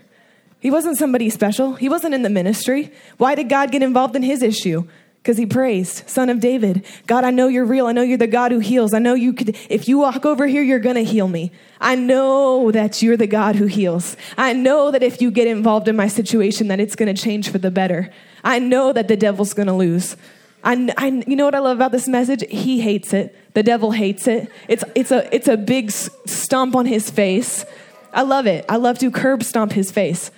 He 0.64 0.72
wasn't 0.72 0.98
somebody 0.98 1.30
special. 1.30 1.74
He 1.74 1.90
wasn't 1.90 2.14
in 2.14 2.22
the 2.22 2.30
ministry. 2.30 2.90
Why 3.18 3.36
did 3.36 3.50
God 3.50 3.70
get 3.70 3.84
involved 3.84 4.16
in 4.16 4.24
his 4.24 4.42
issue? 4.42 4.88
Because 5.22 5.36
he 5.36 5.46
praised, 5.46 6.10
Son 6.10 6.30
of 6.30 6.40
David. 6.40 6.86
God, 7.06 7.26
I 7.26 7.32
know 7.32 7.50
you're 7.50 7.66
real. 7.66 7.88
I 7.88 7.92
know 7.92 8.02
you're 8.02 8.18
the 8.18 8.28
God 8.28 8.54
who 8.54 8.60
heals. 8.60 8.94
I 8.94 9.00
know 9.00 9.14
you 9.14 9.34
could, 9.34 9.58
if 9.68 9.90
you 9.90 9.98
walk 9.98 10.26
over 10.26 10.48
here, 10.48 10.64
you're 10.64 10.80
going 10.80 10.96
to 10.96 11.04
heal 11.04 11.28
me. 11.28 11.52
I 11.82 11.96
know 11.96 12.72
that 12.72 13.02
you're 13.02 13.18
the 13.18 13.28
God 13.28 13.58
who 13.58 13.66
heals. 13.66 14.16
I 14.38 14.54
know 14.54 14.90
that 14.90 15.04
if 15.04 15.22
you 15.22 15.32
get 15.32 15.48
involved 15.48 15.90
in 15.90 15.98
my 15.98 16.08
situation, 16.08 16.70
that 16.70 16.80
it's 16.80 16.96
going 16.96 17.14
to 17.14 17.22
change 17.22 17.50
for 17.50 17.58
the 17.58 17.70
better. 17.70 18.10
I 18.42 18.60
know 18.60 18.94
that 18.94 19.10
the 19.10 19.18
devil's 19.18 19.54
going 19.54 19.68
to 19.68 19.74
lose. 19.74 20.16
I, 20.64 20.94
I, 20.98 21.08
you 21.28 21.36
know 21.36 21.44
what 21.44 21.56
I 21.56 21.60
love 21.60 21.78
about 21.78 21.92
this 21.92 22.08
message? 22.08 22.42
He 22.50 22.80
hates 22.80 23.12
it. 23.12 23.36
The 23.54 23.64
devil 23.64 23.92
hates 23.92 24.28
it. 24.28 24.50
It's, 24.70 24.86
it's, 24.96 25.12
a, 25.12 25.36
it's 25.36 25.50
a 25.50 25.58
big 25.58 25.92
stomp 25.92 26.74
on 26.74 26.86
his 26.86 27.10
face. 27.10 27.66
I 28.14 28.22
love 28.22 28.48
it. 28.48 28.64
I 28.70 28.78
love 28.78 28.98
to 29.00 29.12
curb 29.12 29.44
stomp 29.44 29.74
his 29.74 29.92
face. 29.92 30.32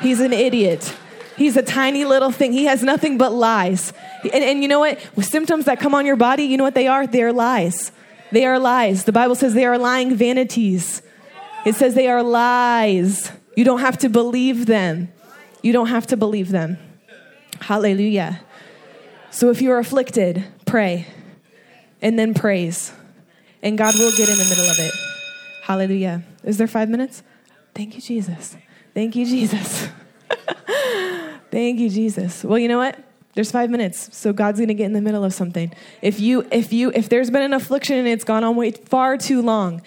He's 0.00 0.20
an 0.20 0.32
idiot. 0.32 0.96
He's 1.36 1.56
a 1.56 1.62
tiny 1.62 2.04
little 2.04 2.30
thing. 2.30 2.52
He 2.52 2.64
has 2.64 2.82
nothing 2.82 3.18
but 3.18 3.32
lies. 3.32 3.92
And, 4.22 4.42
and 4.42 4.62
you 4.62 4.68
know 4.68 4.80
what? 4.80 4.98
With 5.14 5.26
symptoms 5.26 5.66
that 5.66 5.78
come 5.80 5.94
on 5.94 6.06
your 6.06 6.16
body, 6.16 6.44
you 6.44 6.56
know 6.56 6.64
what 6.64 6.74
they 6.74 6.88
are? 6.88 7.06
They're 7.06 7.32
lies. 7.32 7.92
They 8.32 8.46
are 8.46 8.58
lies. 8.58 9.04
The 9.04 9.12
Bible 9.12 9.34
says 9.34 9.54
they 9.54 9.66
are 9.66 9.78
lying 9.78 10.14
vanities. 10.14 11.02
It 11.64 11.74
says 11.74 11.94
they 11.94 12.08
are 12.08 12.22
lies. 12.22 13.30
You 13.56 13.64
don't 13.64 13.80
have 13.80 13.98
to 13.98 14.08
believe 14.08 14.66
them. 14.66 15.12
You 15.62 15.72
don't 15.72 15.88
have 15.88 16.06
to 16.08 16.16
believe 16.16 16.50
them. 16.50 16.78
Hallelujah. 17.60 18.40
So 19.30 19.50
if 19.50 19.60
you're 19.60 19.78
afflicted, 19.78 20.44
pray 20.64 21.06
and 22.00 22.18
then 22.18 22.34
praise. 22.34 22.92
And 23.62 23.76
God 23.76 23.94
will 23.94 24.12
get 24.16 24.28
in 24.28 24.36
the 24.36 24.46
middle 24.48 24.70
of 24.70 24.78
it. 24.78 24.92
Hallelujah. 25.62 26.22
Is 26.44 26.58
there 26.58 26.68
five 26.68 26.88
minutes? 26.88 27.22
Thank 27.74 27.94
you, 27.96 28.00
Jesus. 28.00 28.56
Thank 28.96 29.14
you, 29.14 29.26
Jesus. 29.26 29.88
Thank 31.50 31.80
you, 31.80 31.90
Jesus. 31.90 32.42
Well, 32.42 32.58
you 32.58 32.66
know 32.66 32.78
what? 32.78 32.98
There's 33.34 33.52
five 33.52 33.68
minutes, 33.68 34.16
so 34.16 34.32
God's 34.32 34.58
gonna 34.58 34.72
get 34.72 34.86
in 34.86 34.94
the 34.94 35.02
middle 35.02 35.22
of 35.22 35.34
something. 35.34 35.70
If 36.00 36.18
you, 36.18 36.46
if 36.50 36.72
you, 36.72 36.92
if 36.94 37.10
there's 37.10 37.28
been 37.28 37.42
an 37.42 37.52
affliction 37.52 37.98
and 37.98 38.08
it's 38.08 38.24
gone 38.24 38.42
on 38.42 38.56
way 38.56 38.70
far 38.70 39.18
too 39.18 39.42
long, 39.42 39.82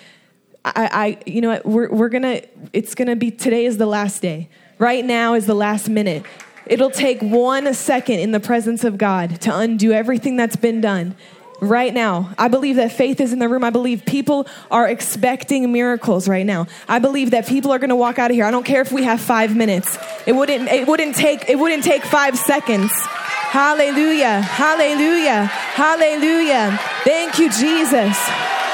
I, 0.63 0.89
I, 0.93 1.17
you 1.25 1.41
know 1.41 1.49
what? 1.49 1.65
We're, 1.65 1.89
we're 1.89 2.09
gonna, 2.09 2.41
it's 2.71 2.93
gonna 2.93 3.15
be 3.15 3.31
today 3.31 3.65
is 3.65 3.79
the 3.79 3.87
last 3.87 4.21
day. 4.21 4.47
Right 4.77 5.03
now 5.03 5.33
is 5.33 5.47
the 5.47 5.55
last 5.55 5.89
minute. 5.89 6.23
It'll 6.67 6.91
take 6.91 7.19
one 7.23 7.73
second 7.73 8.19
in 8.19 8.31
the 8.31 8.39
presence 8.39 8.83
of 8.83 8.99
God 8.99 9.41
to 9.41 9.57
undo 9.57 9.91
everything 9.91 10.37
that's 10.37 10.55
been 10.55 10.81
done. 10.81 11.15
Right 11.61 11.93
now. 11.93 12.33
I 12.37 12.47
believe 12.47 12.77
that 12.77 12.91
faith 12.91 13.19
is 13.19 13.33
in 13.33 13.39
the 13.39 13.49
room. 13.49 13.63
I 13.63 13.69
believe 13.69 14.05
people 14.05 14.47
are 14.71 14.87
expecting 14.87 15.71
miracles 15.71 16.27
right 16.27 16.45
now. 16.45 16.67
I 16.87 16.99
believe 16.99 17.31
that 17.31 17.47
people 17.47 17.71
are 17.71 17.79
going 17.79 17.89
to 17.89 17.95
walk 17.95 18.19
out 18.19 18.31
of 18.31 18.35
here. 18.35 18.45
I 18.45 18.51
don't 18.51 18.65
care 18.65 18.81
if 18.81 18.91
we 18.91 19.03
have 19.03 19.19
5 19.19 19.55
minutes. 19.55 19.97
It 20.25 20.33
wouldn't 20.33 20.69
it 20.69 20.87
wouldn't 20.87 21.15
take 21.15 21.49
it 21.49 21.57
wouldn't 21.57 21.83
take 21.83 22.03
5 22.03 22.37
seconds. 22.37 22.91
Hallelujah. 22.93 24.41
Hallelujah. 24.41 25.45
Hallelujah. 25.45 26.79
Thank 27.03 27.39
you 27.39 27.49
Jesus. 27.49 28.17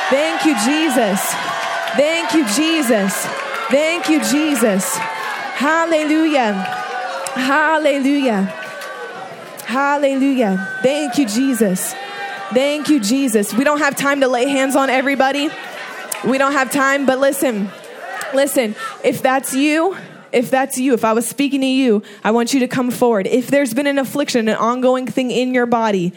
Thank 0.10 0.45
you 0.45 0.56
Jesus. 0.65 1.21
Thank 1.95 2.34
you 2.34 2.45
Jesus. 2.48 3.26
Thank 3.69 4.10
you 4.10 4.19
Jesus. 4.24 4.95
Hallelujah. 4.95 6.54
Hallelujah. 7.34 8.41
Hallelujah. 9.65 10.80
Thank 10.84 11.17
you 11.17 11.26
Jesus. 11.26 11.95
Thank 12.56 12.88
you, 12.88 13.02
Jesus. 13.02 13.54
We 13.54 13.65
don't 13.65 13.80
have 13.80 13.98
time 13.98 14.22
to 14.22 14.30
lay 14.30 14.48
hands 14.48 14.78
on 14.78 14.89
everybody. 14.89 15.50
We 16.26 16.38
don't 16.38 16.54
have 16.54 16.72
time, 16.72 17.06
but 17.06 17.20
listen, 17.20 17.70
listen, 18.34 18.78
if 19.04 19.22
that's 19.22 19.54
you, 19.54 19.98
if 20.32 20.50
that's 20.50 20.78
you, 20.78 20.94
if 20.94 21.04
I 21.04 21.12
was 21.12 21.28
speaking 21.28 21.60
to 21.60 21.68
you, 21.68 22.02
I 22.24 22.32
want 22.32 22.54
you 22.54 22.62
to 22.62 22.68
come 22.70 22.91
forward. 22.91 23.28
If 23.28 23.48
there's 23.48 23.74
been 23.74 23.88
an 23.88 24.00
affliction, 24.00 24.48
an 24.48 24.56
ongoing 24.56 25.06
thing 25.06 25.32
in 25.32 25.54
your 25.54 25.65
body, 25.65 26.13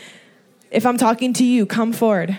if 0.70 0.86
I'm 0.86 0.96
talking 0.96 1.32
to 1.32 1.44
you, 1.44 1.66
come 1.66 1.92
forward. 1.92 2.38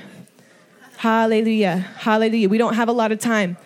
Hallelujah. 0.96 1.80
Hallelujah. 1.98 2.48
We 2.48 2.58
don't 2.58 2.76
have 2.76 2.88
a 2.88 2.94
lot 2.94 3.12
of 3.12 3.20
time. 3.20 3.58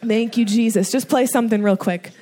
Thank 0.00 0.38
you, 0.38 0.46
Jesus. 0.46 0.90
Just 0.90 1.10
play 1.10 1.26
something 1.26 1.62
real 1.62 1.76
quick. 1.76 2.12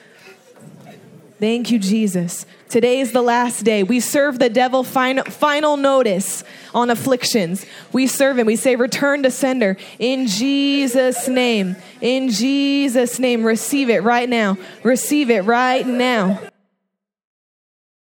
Thank 1.40 1.70
you, 1.70 1.78
Jesus. 1.78 2.44
Today 2.68 3.00
is 3.00 3.12
the 3.12 3.22
last 3.22 3.62
day. 3.62 3.82
We 3.82 3.98
serve 4.00 4.38
the 4.38 4.50
devil 4.50 4.84
final, 4.84 5.24
final 5.24 5.78
notice 5.78 6.44
on 6.74 6.90
afflictions. 6.90 7.64
We 7.94 8.08
serve 8.08 8.38
him. 8.38 8.46
We 8.46 8.56
say, 8.56 8.76
Return 8.76 9.22
to 9.22 9.30
sender 9.30 9.78
in 9.98 10.26
Jesus' 10.26 11.28
name. 11.28 11.76
In 12.02 12.28
Jesus' 12.28 13.18
name. 13.18 13.42
Receive 13.42 13.88
it 13.88 14.02
right 14.02 14.28
now. 14.28 14.58
Receive 14.84 15.30
it 15.30 15.44
right 15.44 15.86
now. 15.86 16.49